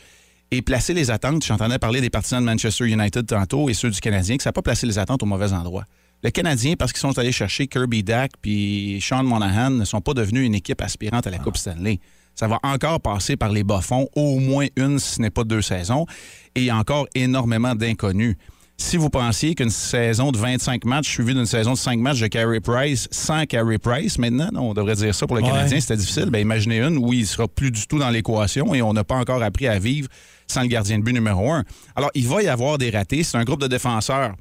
[0.51, 1.43] et placé les attentes.
[1.43, 4.53] J'entendais parler des partisans de Manchester United tantôt et ceux du Canadien, que ça n'a
[4.53, 5.83] pas placé les attentes au mauvais endroit.
[6.23, 10.13] Le Canadien, parce qu'ils sont allés chercher Kirby Dack puis Sean Monahan, ne sont pas
[10.13, 11.99] devenus une équipe aspirante à la Coupe Stanley.
[12.33, 15.61] Ça va encore passer par les bas-fonds, au moins une, si ce n'est pas deux
[15.61, 16.05] saisons,
[16.55, 18.35] et encore énormément d'inconnus.
[18.77, 22.27] Si vous pensiez qu'une saison de 25 matchs suivie d'une saison de 5 matchs de
[22.27, 25.49] Carey Price sans Carey Price, maintenant, non, on devrait dire ça pour le Ouais.
[25.49, 26.25] Canadien, c'était difficile.
[26.29, 29.05] Ben, imaginez une où il ne sera plus du tout dans l'équation et on n'a
[29.05, 30.09] pas encore appris à vivre
[30.47, 31.63] sans le gardien de but numéro un.
[31.95, 33.23] Alors, il va y avoir des ratés.
[33.23, 34.35] C'est un groupe de défenseurs.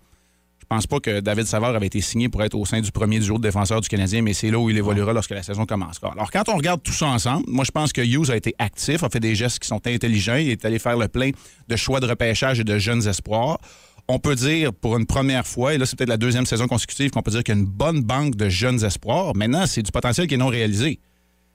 [0.61, 3.21] Je pense pas que David Savard avait été signé pour être au sein du premier
[3.21, 6.11] duo de défenseurs du Canadien, mais c'est là où il évoluera lorsque la saison commencera.
[6.13, 9.05] Alors, quand on regarde tout ça ensemble, moi, je pense que Hughes a été actif,
[9.05, 10.37] a fait des gestes qui sont intelligents.
[10.37, 11.31] Il est allé faire le plein
[11.69, 13.59] de choix de repêchage et de jeunes espoirs.
[14.07, 17.11] On peut dire pour une première fois, et là, c'est peut-être la deuxième saison consécutive
[17.11, 19.35] qu'on peut dire qu'il y a une bonne banque de jeunes espoirs.
[19.35, 20.99] Maintenant, c'est du potentiel qui est non réalisé.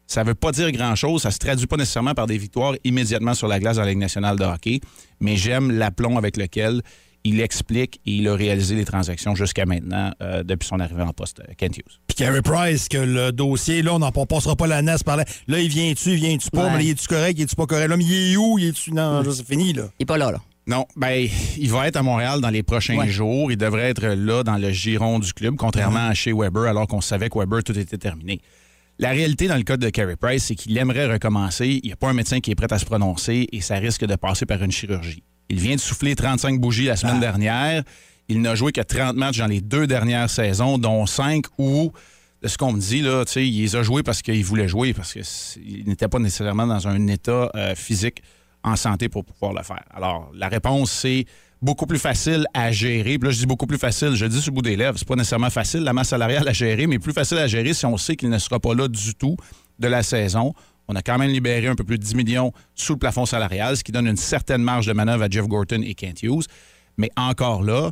[0.08, 1.22] Ça ne veut pas dire grand-chose.
[1.22, 3.90] Ça ne se traduit pas nécessairement par des victoires immédiatement sur la glace dans la
[3.90, 4.80] Ligue nationale de hockey.
[5.20, 6.82] Mais j'aime l'aplomb avec lequel
[7.24, 11.12] il explique et il a réalisé les transactions jusqu'à maintenant euh, depuis son arrivée en
[11.12, 12.00] poste, euh, Kent Hughes.
[12.08, 15.26] Puis Carey Price, que le dossier, là, on n'en passera pas la NAS par là.
[15.48, 16.78] Là, il vient-tu, il vient-tu pas, Ouais.
[16.78, 17.90] mais il est-tu correct, il est-tu pas correct?
[17.90, 18.58] Là, mais il est où?
[18.58, 18.92] Il est-tu.
[18.94, 19.90] Non, là, c'est fini, là.
[20.00, 20.40] Il est pas là, là.
[20.70, 23.10] Non, ben, il va être à Montréal dans les prochains Ouais.
[23.10, 23.52] jours.
[23.52, 27.02] Il devrait être là dans le giron du club, contrairement à chez Weber, alors qu'on
[27.02, 28.40] savait que Weber, tout était terminé.
[29.00, 31.80] La réalité dans le cas de Carey Price, c'est qu'il aimerait recommencer.
[31.82, 34.06] Il n'y a pas un médecin qui est prêt à se prononcer et ça risque
[34.06, 35.24] de passer par une chirurgie.
[35.50, 37.84] Il vient de souffler 35 bougies la semaine dernière.
[38.28, 41.92] Il n'a joué que 30 matchs dans les deux dernières saisons, dont 5 où,
[42.44, 44.68] de ce qu'on me dit, là, tu sais, il les a joués parce qu'il voulait
[44.68, 48.22] jouer, parce qu'il n'était pas nécessairement dans un état euh, physique
[48.64, 49.84] en santé pour pouvoir le faire.
[49.92, 51.26] Alors, la réponse, c'est
[51.62, 53.18] beaucoup plus facile à gérer.
[53.18, 54.98] Puis là, je dis beaucoup plus facile, je dis sur bout des lèvres.
[54.98, 57.86] C'est pas nécessairement facile, la masse salariale à gérer, mais plus facile à gérer si
[57.86, 59.36] on sait qu'il ne sera pas là du tout
[59.80, 60.54] de la saison.
[60.88, 63.78] On a quand même libéré un peu plus de 10 millions sous le plafond salarial,
[63.78, 66.46] ce qui donne une certaine marge de manœuvre à Jeff Gorton et Kent Hughes.
[66.98, 67.92] Mais encore là,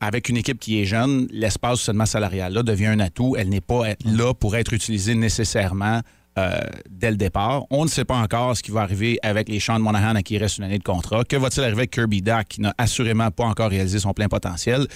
[0.00, 3.34] avec une équipe qui est jeune, l'espace masse salariale-là devient un atout.
[3.38, 6.00] Elle n'est pas là pour être utilisée nécessairement
[6.38, 7.64] euh, dès le départ.
[7.70, 10.34] On ne sait pas encore ce qui va arriver avec les Sean Monahan à qui
[10.34, 11.24] il reste une année de contrat.
[11.24, 14.86] Que va-t-il arriver avec Kirby Dack qui n'a assurément pas encore réalisé son plein potentiel?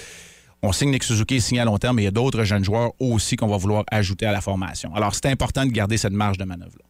[0.63, 2.93] On signe Nick Suzuki, signé à long terme, mais il y a d'autres jeunes joueurs
[2.99, 4.95] aussi qu'on va vouloir ajouter à la formation.
[4.95, 6.85] Alors, c'est important de garder cette marge de manœuvre-là.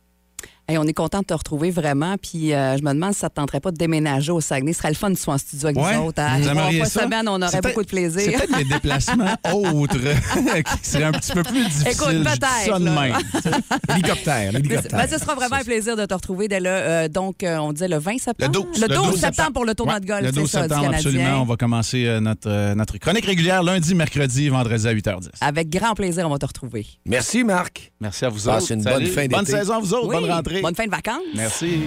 [0.69, 2.17] Hey, on est content de te retrouver vraiment.
[2.21, 4.73] Puis euh, je me demande si ça ne te tenterait pas de déménager au Saguenay.
[4.73, 6.21] Ce serait le fun de soit en studio avec Ouais, nous autres.
[6.21, 6.39] Hein?
[6.41, 7.03] vous aimeriez ça?
[7.05, 8.21] semaine, on aurait beaucoup de plaisir.
[8.25, 9.97] C'est peut-être les déplacements autres
[10.83, 11.89] qui seraient un petit peu plus difficiles.
[11.93, 13.01] Écoute, peut-être, ça de là.
[13.01, 13.17] même.
[13.91, 14.99] Hélicoptère, l'hélicoptère.
[14.99, 16.71] Ben, ce sera vraiment un plaisir de te retrouver dès là.
[16.71, 18.53] Euh, donc, euh, on disait le 20 septembre?
[18.53, 18.81] Le 12.
[18.83, 20.83] Le 12, septembre pour le tournoi Ouais, de golf, Le 12 c'est ça, du septembre,
[20.91, 21.11] Canadien.
[21.11, 21.43] absolument.
[21.43, 25.29] On va commencer euh, notre, euh, notre chronique régulière lundi, mercredi, vendredi à 8h10.
[25.41, 26.85] Avec grand plaisir, on va te retrouver.
[27.07, 27.93] Merci, Marc.
[28.01, 28.73] Merci à vous Passe autres.
[28.73, 29.05] une Salut.
[29.05, 29.37] bonne fin d'été.
[29.37, 30.09] Bonne saison à vous autres.
[30.09, 30.56] Oui, Bonne rentrée.
[30.63, 31.23] Bonne fin de vacances.
[31.35, 31.83] Merci.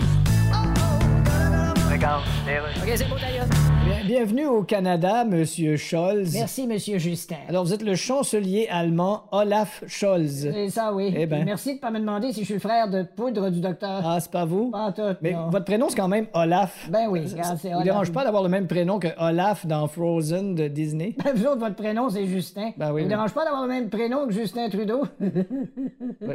[2.81, 3.05] OK, c'est.
[3.05, 6.33] Bien- Bienvenue au Canada, Monsieur Scholz.
[6.33, 7.35] Merci, Monsieur Justin.
[7.47, 10.49] Alors, vous êtes le chancelier allemand Olaf Scholz.
[10.51, 11.13] C'est ça, oui.
[11.17, 11.43] Eh ben.
[11.45, 14.01] Merci de pas me demander si je suis le frère de poudre du docteur.
[14.05, 14.69] Ah, c'est pas vous?
[14.71, 15.49] Pas en tout, Mais non.
[15.49, 16.87] votre prénom, c'est quand même Olaf.
[16.91, 17.83] Ben oui, Ça- ça c'est vous Olaf.
[17.85, 21.15] dérange pas d'avoir le même prénom que Olaf dans Frozen de Disney?
[21.23, 22.71] Ben, vous autres, votre prénom, c'est Justin.
[22.77, 23.07] Ben oui, Ça vous oui.
[23.07, 25.03] dérange pas d'avoir le même prénom que Justin Trudeau?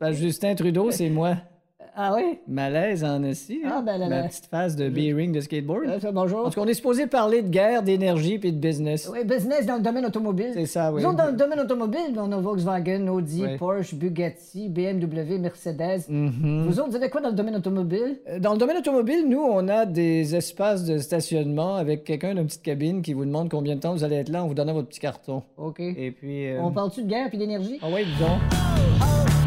[0.00, 1.36] Parce que Justin Trudeau, c'est moi.
[1.96, 2.38] Ah oui?
[2.48, 3.60] Malaise en aussi.
[3.64, 4.28] Ah, ben là, Ma là.
[4.28, 5.84] petite phase de B-ring de skateboard.
[5.86, 6.40] Euh, ça, bonjour.
[6.40, 9.08] En tout cas, on est supposé parler de guerre, d'énergie puis de business.
[9.12, 10.50] Oui, business dans le domaine automobile.
[10.54, 11.02] C'est ça, oui.
[11.02, 13.56] Nous autres, dans le domaine automobile, on a Volkswagen, Audi, Oui.
[13.58, 16.02] Porsche, Bugatti, BMW, Mercedes.
[16.08, 16.64] Mhm.
[16.66, 18.18] Vous autres, vous avez quoi dans le domaine automobile?
[18.28, 22.46] Euh, Dans le domaine automobile, nous, on a des espaces de stationnement avec quelqu'un d'une
[22.46, 24.72] petite cabine qui vous demande combien de temps vous allez être là en vous donnant
[24.74, 25.42] votre petit carton.
[25.56, 25.80] OK.
[25.80, 26.48] Et puis.
[26.48, 27.78] euh, On parle-tu de guerre puis d'énergie?
[27.82, 29.43] Ah ouais, dis donc.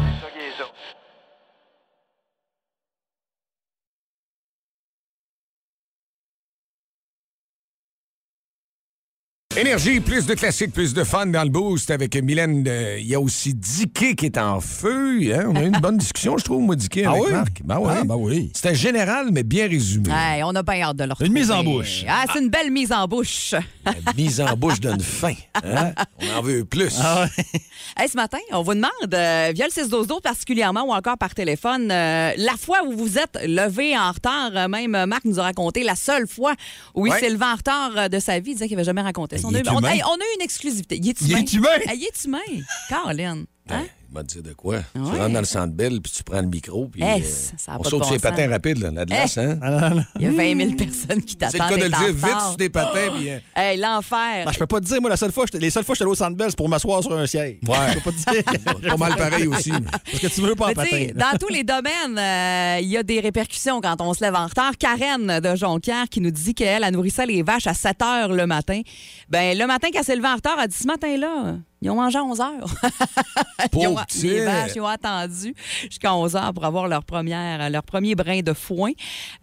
[9.58, 12.64] Énergie, plus de classiques, plus de fun dans le boost avec Mylène.
[12.68, 15.18] euh, Il y a aussi Dicky qui est en feu.
[15.34, 15.46] hein.
[15.48, 17.32] On a eu une bonne discussion, je trouve, moi, Dicky, Ah avec oui?
[17.32, 17.62] Marc.
[17.64, 17.92] Ben ouais.
[17.98, 18.52] Ah, ben oui.
[18.54, 20.10] C'était général, mais bien résumé.
[20.12, 21.26] Hey, on a bien hâte de le retrouver.
[21.26, 22.04] Une mise en bouche.
[22.08, 23.54] Ah, c'est une belle mise en bouche.
[23.84, 25.34] La mise en bouche donne faim.
[25.64, 25.92] hein?
[26.22, 26.94] On en veut plus.
[27.02, 27.44] Ah ouais.
[27.96, 31.16] Hey, ce matin, on vous demande, euh, via le 6 12 12 particulièrement ou encore
[31.18, 34.50] par téléphone, euh, la fois où vous êtes levé en retard.
[34.54, 36.54] Euh, Même Marc nous a raconté la seule fois
[36.94, 37.18] où il Ouais.
[37.18, 38.50] s'est levé en retard de sa vie.
[38.50, 39.47] Il disait qu'il n'avait jamais raconté ça.
[39.52, 40.96] Ben, On il a, on, hey, on a une exclusivité.
[40.96, 41.38] Il est Il humain.
[41.40, 41.68] est humain.
[41.94, 42.62] Il est humain.
[42.88, 43.46] Caroline.
[43.70, 43.84] Hein?
[44.10, 44.78] M'a dit de quoi?
[44.94, 47.18] Tu rentres dans le centre belle, puis tu prends le micro, puis euh,
[47.58, 48.30] ça on saute bon sur les sens.
[48.30, 49.58] patins rapides, là, la glace, hein?
[49.62, 49.90] Ah.
[50.18, 51.68] Il y a 20 000 personnes qui C'est le t'attendent.
[51.68, 53.28] cas de le dire vite sur des patins, puis...
[53.30, 54.46] euh, Hey, l'enfer.
[54.46, 56.04] Ben, je peux pas te dire, moi, la seule fois, les seules fois que j'étais
[56.04, 57.58] allé au Centre Bell, c'est pour m'asseoir sur un siège.
[57.68, 57.76] Ouais.
[57.90, 58.70] Je peux pas te dire.
[58.90, 59.70] Pas mal pareil aussi.
[59.72, 61.08] Parce que tu veux pas en patin.
[61.14, 61.32] là.
[61.32, 64.46] dans tous les domaines, euh, il y a des répercussions quand on se lève en
[64.46, 64.72] retard.
[64.78, 68.46] Karen de Jonquière qui nous dit qu'elle elle nourrissait les vaches à 7 heures le
[68.46, 68.80] matin.
[69.28, 72.18] Ben le matin qu'elle s'est levée en retard, elle dit ce matin-là, ils ont mangé
[72.18, 72.48] à 11 heures.
[73.72, 74.40] ils ont, les petit.
[74.40, 78.52] vaches, ils ont attendu jusqu'à 11 heures pour avoir leur, première, leur premier brin de
[78.52, 78.90] foin.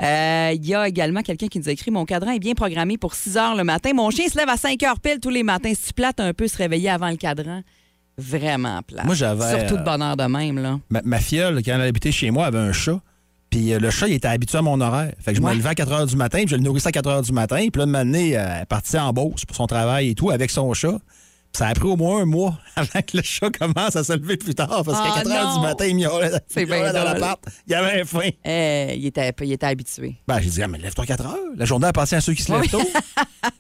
[0.02, 2.98] Euh, Il y a également quelqu'un qui nous a écrit Mon cadran est bien programmé
[2.98, 3.92] pour 6 heures le matin.
[3.94, 5.72] Mon chien se lève à 5 heures pile tous les matins.
[5.74, 7.62] Si plate un peu se réveiller avant le cadran.
[8.18, 9.06] Vraiment plate.
[9.06, 10.80] Moi, j'avais, Surtout de bonheur de même, là.
[10.90, 13.00] Ma, ma fiole, quand elle habitait chez moi, avait un chat.
[13.50, 15.14] Puis euh, le chat, il était habitué à mon horaire.
[15.20, 16.92] Fait que je me levais à 4 h du matin, puis je le nourrissais à
[16.92, 17.68] 4 h du matin.
[17.72, 20.74] Puis là, de m'amener, elle partie en Beauce pour son travail et tout avec son
[20.74, 20.98] chat.
[21.56, 24.36] Ça a pris au moins un mois avant que le chat commence à se lever
[24.36, 25.56] plus tard parce qu'à Ah, 4 h non.
[25.56, 27.40] du matin, il miaulait, il miaulait dans l'appart.
[27.66, 28.30] Il avait faim.
[28.44, 30.18] Eh, il, était, il était habitué.
[30.28, 31.38] Ben, j'ai dit, ah, mais lève-toi à 4 heures.
[31.56, 32.70] La journée appartient à ceux qui se lèvent Oui.
[32.70, 32.82] tôt.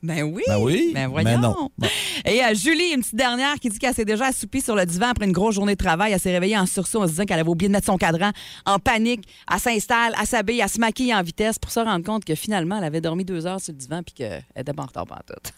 [0.03, 0.43] Ben oui.
[0.47, 0.91] Ben oui.
[0.93, 1.23] Ben voyons.
[1.29, 1.69] Mais non.
[1.77, 1.87] Bon.
[2.25, 5.07] Et euh, Julie, une petite dernière qui dit qu'elle s'est déjà assoupie sur le divan
[5.09, 6.11] après une grosse journée de travail.
[6.11, 8.31] Elle s'est réveillée en sursaut en se disant qu'elle avait oublié de mettre son cadran.
[8.65, 12.25] En panique, elle s'installe, elle s'habille, elle se maquille en vitesse pour se rendre compte
[12.25, 14.87] que finalement, elle avait dormi deux heures sur le divan puis qu'elle était pas en
[14.87, 15.53] retard pantoute.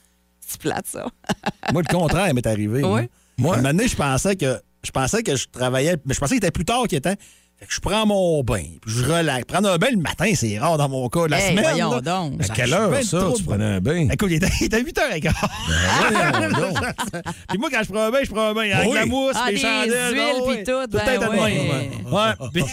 [0.48, 1.08] C'est plate, ça.
[1.74, 2.84] Moi, le contraire m'est arrivé.
[2.84, 2.90] Oui.
[2.90, 3.02] Moi,
[3.38, 6.36] moi un moment donné, je pensais que je pensais que je travaillais, mais je pensais
[6.36, 7.18] qu'il était plus tard qu'il était.
[7.60, 9.46] Fait que je prends mon bain, puis je relaxe.
[9.46, 11.26] Prendre un bain le matin, c'est rare dans mon cas.
[11.28, 11.64] La Hey, semaine.
[11.64, 12.34] voyons là, donc.
[12.44, 14.08] À quelle heure, ça, tu de- prenais un bain?
[14.12, 15.32] Écoute, il était, il était 8h15.
[16.12, 16.78] voyons donc.
[17.50, 18.94] puis moi, quand je prends un bain, je prends un bain avec Oui.
[18.96, 20.14] la mousse, Ah, les des chandelles.
[20.14, 21.38] huiles, ah, puis tout, Tout ben est à ouais.
[21.38, 22.14] même.
[22.14, 22.50] Ouais.
[22.54, 22.64] Puis-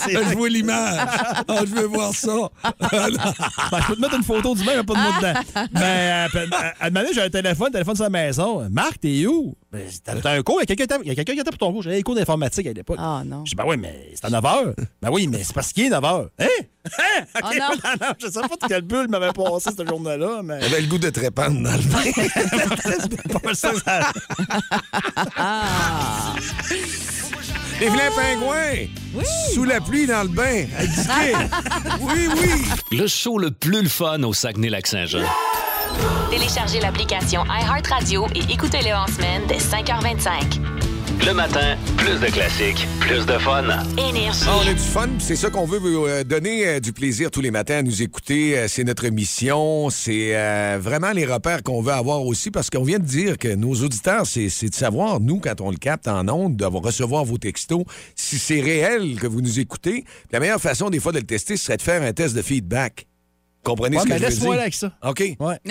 [0.00, 0.98] C'est- Je vois l'image.
[1.46, 2.32] Ah, je veux voir ça.
[2.62, 5.40] Ben, je peux te mettre une photo du bain, mais pas de mot dedans.
[5.74, 8.66] Mais euh, puis, à à un moment donné, j'ai un téléphone, téléphone sur la maison.
[8.70, 9.56] Marc, t'es où?
[9.70, 9.82] Ben,
[10.22, 11.50] t'as un cours, il y a quelqu'un qui était- il y a quelqu'un qui était
[11.50, 11.82] pour ton cours.
[11.82, 12.96] J'avais un cours d'informatique à l'époque.
[12.98, 13.44] Ah non.
[13.44, 14.74] Je dis, ben oui, mais c'est à 9 h.
[15.02, 16.28] Ben oui, mais c'est parce qu'il est 9 h.
[16.40, 16.46] Hein?
[16.98, 17.24] Hein?
[17.36, 17.68] OK, Oh non.
[17.84, 20.60] non, non, je sais pas de quelle bulle m'avait passé cette journée-là, mais.
[20.62, 22.02] J'avais le goût de te répandre dans le bain.
[25.36, 26.34] Ah.
[27.80, 29.22] Les vilains pingouins!
[29.52, 30.82] Sous la pluie dans le bain, à.
[32.00, 32.64] Oui, oui!
[32.98, 35.20] Le show le plus le fun au Saguenay-Lac-Saint-Jean.
[36.30, 40.60] Téléchargez l'application iHeartRadio et écoutez-le en semaine dès 5h25.
[41.26, 43.64] Le matin, plus de classiques, plus de fun.
[43.98, 44.44] Énergie.
[44.46, 47.30] Ah, on a du fun, c'est ça qu'on veut vous euh, donner euh, du plaisir
[47.30, 48.56] tous les matins à nous écouter.
[48.56, 52.84] Euh, c'est notre mission, c'est euh, vraiment les repères qu'on veut avoir aussi, parce qu'on
[52.84, 56.08] vient de dire que nos auditeurs, c'est c'est de savoir, nous, quand on le capte
[56.08, 60.04] en ondes, de recevoir vos textos, si c'est réel que vous nous écoutez.
[60.32, 62.42] La meilleure façon, des fois, de le tester, ce serait de faire un test de
[62.42, 63.06] feedback.
[63.64, 64.56] Comprenez Ouais, ce que mais je veux laisse-moi dire?
[64.56, 64.92] là avec ça.
[65.02, 65.22] OK.
[65.40, 65.58] Ouais.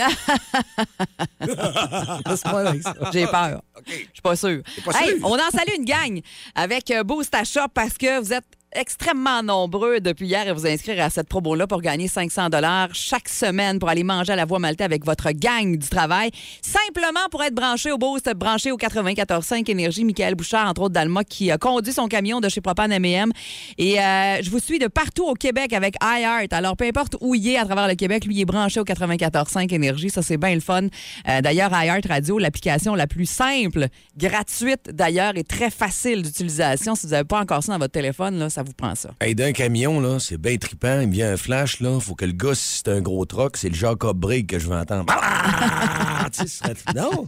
[2.29, 2.93] Laisse-moi là avec ça.
[3.13, 3.61] J'ai peur.
[3.87, 4.61] Je suis pas sûre.
[4.85, 5.27] pas Hey, sûr?
[5.27, 6.19] on en salue une gang
[6.55, 8.45] avec Boost à Shop parce que vous êtes
[8.77, 13.27] extrêmement nombreux depuis hier à vous inscrire à cette promo-là pour gagner 500 dollars chaque
[13.27, 16.29] semaine pour aller manger à la Voie Maltais avec votre gang du travail.
[16.61, 20.05] Simplement pour être branché au Boost, branché au 94.5 Énergie.
[20.05, 23.31] Michael Bouchard, entre autres d'Alma, qui a conduit son camion de chez Propane M&M.
[23.77, 26.53] Et euh, je vous suis de partout au Québec avec iHeart.
[26.53, 28.85] Alors, peu importe où il est à travers le Québec, lui il est branché au
[28.85, 30.09] 94.5 Énergie.
[30.09, 30.83] Ça, c'est bien le fun.
[31.27, 36.95] Euh, d'ailleurs, iHeart Radio, l'application la plus simple, gratuite d'ailleurs, et très facile d'utilisation.
[36.95, 39.09] Si vous n'avez pas encore ça dans votre téléphone, là, ça vous prend ça.
[39.21, 40.99] Hey, d'un camion, là, c'est bien trippant.
[41.01, 41.99] Il me vient un flash, là.
[41.99, 44.67] Faut que le gars, si c'est un gros truck, c'est le Jacob Break que je
[44.67, 45.05] veux entendre.
[45.09, 47.27] Ah, tu sais, ce serait- non?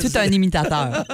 [0.00, 1.04] Tout un imitateur.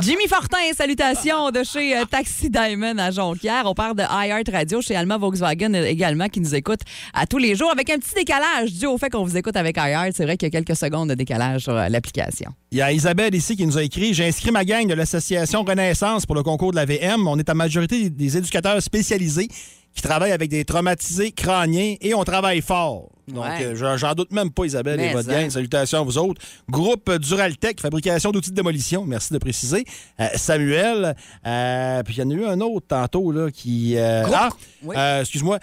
[0.00, 3.62] Jimmy Fortin, salutations de chez euh, Taxi Diamond à Jonquière.
[3.66, 6.80] On parle de iHeart Radio chez Alma Volkswagen également qui nous écoute
[7.14, 9.76] à tous les jours avec un petit décalage dû au fait qu'on vous écoute avec
[9.76, 10.12] iHeart.
[10.14, 12.50] C'est vrai qu'il y a quelques secondes de décalage sur euh, l'application.
[12.70, 15.64] Il y a Isabelle ici qui nous a écrit J'ai inscrit ma gang de l'association
[15.64, 17.26] Renaissance pour le concours de la VM.
[17.26, 18.47] On est à majorité des éducateurs
[18.80, 19.48] spécialisés
[19.94, 23.17] qui travaillent avec des traumatisés crâniens et on travaille fort.
[23.28, 23.64] Donc, Ouais.
[23.66, 25.48] euh, j'en- doute même pas, Isabelle et votre gang.
[25.50, 26.40] Salutations à vous autres.
[26.70, 29.04] Groupe Duraltech, fabrication d'outils de démolition.
[29.04, 29.84] Merci de préciser.
[30.20, 31.14] Euh, Samuel.
[31.46, 33.96] euh, puis il y en a eu un autre tantôt là, qui.
[33.98, 34.48] ah,
[34.82, 34.96] Oui.
[35.20, 35.58] excuse-moi.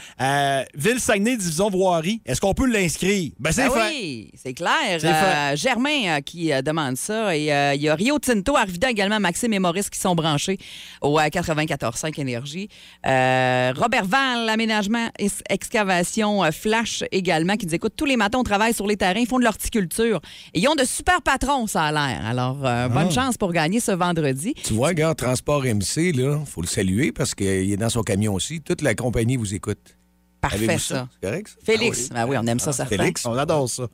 [0.75, 2.21] Ville-Saguenay, division voirie.
[2.25, 3.31] Est-ce qu'on peut l'inscrire?
[3.39, 3.89] Ben, c'est Ben fait.
[3.89, 5.55] oui, c'est clair.
[5.55, 7.35] Germain qui demande ça.
[7.35, 7.45] Et
[7.75, 10.57] il y a Rio Tinto, Arvida également, Maxime et Maurice qui sont branchés
[11.01, 12.69] au euh, 94.5 Énergie.
[13.03, 15.09] Robert Val, aménagement,
[15.49, 19.27] excavation, Flash également, qui nous écoute tous les matins au travail sur les terrains, ils
[19.27, 20.21] font de l'horticulture.
[20.53, 22.25] Et ils ont de super patrons, ça a l'air.
[22.25, 24.53] Alors, euh, bonne chance pour gagner ce vendredi.
[24.63, 28.33] Tu vois, gars, Transport MC, là, faut le saluer parce qu'il est dans son camion
[28.33, 28.61] aussi.
[28.61, 29.97] Toute la compagnie vous écoute.
[30.49, 31.07] Parfait, ça?
[31.21, 31.55] C'est correct, ça?
[31.63, 32.07] Félix.
[32.11, 32.97] Ah Ben oui, on aime ça, certain.
[32.97, 33.25] Félix.
[33.25, 33.87] On adore ça.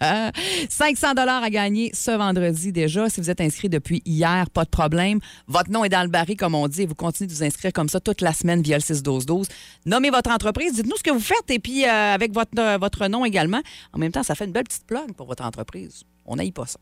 [0.68, 3.08] 500 dollars à gagner ce vendredi déjà.
[3.08, 5.20] Si vous êtes inscrit depuis hier, pas de problème.
[5.46, 7.72] Votre nom est dans le baril, comme on dit, et vous continuez de vous inscrire
[7.72, 9.46] comme ça toute la semaine via le 6-12-12.
[9.86, 13.06] Nommez votre entreprise, dites-nous ce que vous faites, et puis euh, avec votre, euh, votre
[13.08, 13.60] nom également.
[13.92, 16.02] En même temps, ça fait une belle petite plug pour votre entreprise.
[16.26, 16.78] On n'aille pas ça.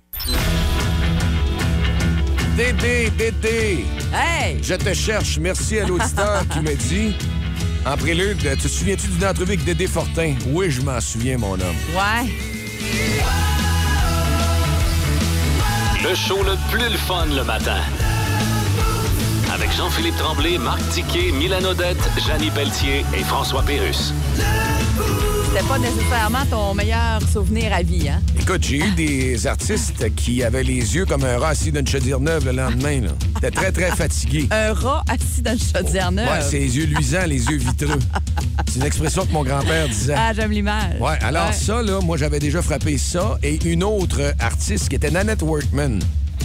[2.57, 4.59] Dédé, Dédé, Hey!
[4.63, 5.39] je te cherche.
[5.39, 7.15] Merci à l'auditeur qui me dit,
[7.89, 10.35] en prélude, tu te souviens-tu d'une entrevue avec Dédé Fortin?
[10.49, 11.77] Oui, je m'en souviens, mon homme.
[11.95, 12.29] Ouais.
[16.03, 17.81] Le show le plus le fun le matin.
[19.53, 24.13] Avec Jean-Philippe Tremblay, Marc Tiquet, Milan Odette, Janine Pelletier et François Pérus.
[25.59, 28.21] C'était pas nécessairement ton meilleur souvenir à vie, hein?
[28.41, 31.87] Écoute, j'ai eu des artistes qui avaient les yeux comme un rat assis dans une
[31.87, 33.01] chaudière neuve le lendemain.
[33.35, 34.47] T'étais très, très fatigué.
[34.53, 36.29] Un rat assis dans une chaudière neuve.
[36.29, 37.99] Ouais, ses yeux luisants, les yeux vitreux.
[38.69, 40.15] C'est une expression que mon grand-père disait.
[40.17, 40.95] Ah, j'aime l'image.
[41.01, 41.53] Ouais, alors Ouais.
[41.53, 43.39] ça, là, moi, j'avais déjà frappé ça.
[43.43, 45.99] Et une autre artiste qui était Nanette Workman,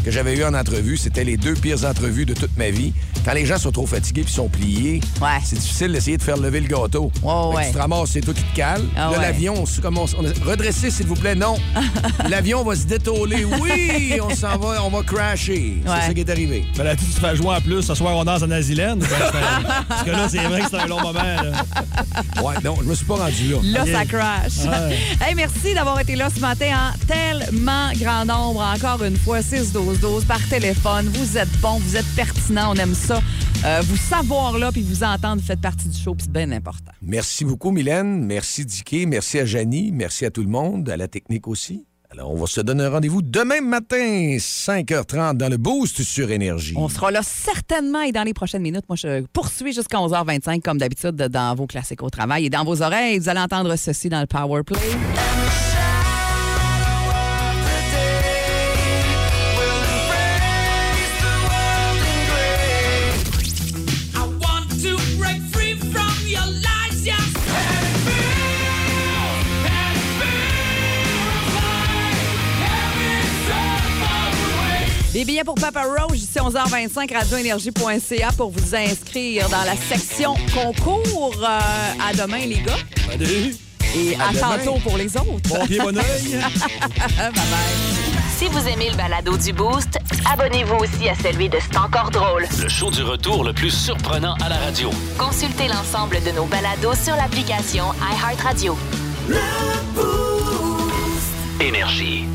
[0.04, 2.94] que j'avais eu en entrevue, c'était les deux pires entrevues de toute ma vie.
[3.26, 5.00] Quand les gens sont trop fatigués puis sont pliés,
[5.46, 7.12] c'est difficile d'essayer de faire lever le gâteau.
[7.22, 7.68] Que ouais.
[7.68, 8.84] Tu te ramasses, c'est toi qui te cales.
[8.98, 9.22] Ah là, ouais.
[9.22, 11.56] l'avion, on, on a- redressez, s'il vous plaît, non.
[12.30, 13.46] l'avion va se détôler.
[13.46, 15.82] Oui, on s'en va, on va crasher.
[15.86, 15.92] Ouais.
[16.02, 16.66] C'est ça qui est arrivé.
[16.74, 19.00] Fallait-tu te faire jouer en plus ce soir on danse en Asilène?
[19.88, 21.20] Parce que là, c'est vrai que c'est un long moment.
[21.24, 21.52] Là.
[22.44, 23.58] Ouais, non, je me suis pas rendu là.
[23.64, 24.66] Là, ça crash.
[24.66, 24.98] Ouais.
[25.22, 28.62] Hey, merci d'avoir été là ce matin en tellement grand nombre.
[28.76, 29.42] Encore une fois,
[29.84, 31.08] 6-12-12 par téléphone.
[31.08, 33.20] Vous êtes bon, vous êtes pertinent, on aime ça.
[33.66, 36.52] Euh, vous savoir là puis vous entendre, vous faites partie du show, puis c'est bien
[36.52, 36.92] important.
[37.02, 38.26] Merci beaucoup, Mylène.
[38.26, 39.06] Merci, Dicky.
[39.06, 39.92] Merci à Janie.
[39.92, 41.86] Merci à tout le monde, à la technique aussi.
[42.12, 46.76] Alors, on va se donner un rendez-vous demain matin, 5h30, dans le Boost sur Énergie.
[46.78, 48.86] On sera là certainement et dans les prochaines minutes.
[48.88, 52.82] Moi, je poursuis jusqu'à 11h25 comme d'habitude dans vos classiques au travail et dans vos
[52.84, 53.18] oreilles.
[53.18, 54.78] Vous allez entendre ceci dans le Power Play.
[75.14, 81.36] Des billets pour Papa Roach ici 11h25 radioénergie.ca pour vous inscrire dans la section concours.
[81.40, 82.80] Euh, à demain les gars.
[83.96, 85.50] Et à, À tantôt pour les autres.
[85.50, 86.32] Bon pied, bon oeil.
[87.20, 88.24] bye bye.
[88.36, 90.00] Si vous aimez le balado du Boost,
[90.32, 92.48] abonnez-vous aussi à celui de C'est encore drôle.
[92.60, 94.90] Le show du retour le plus surprenant à la radio.
[95.20, 98.76] Consultez l'ensemble de nos balados sur l'application iHeartRadio.
[101.62, 102.26] Énergie.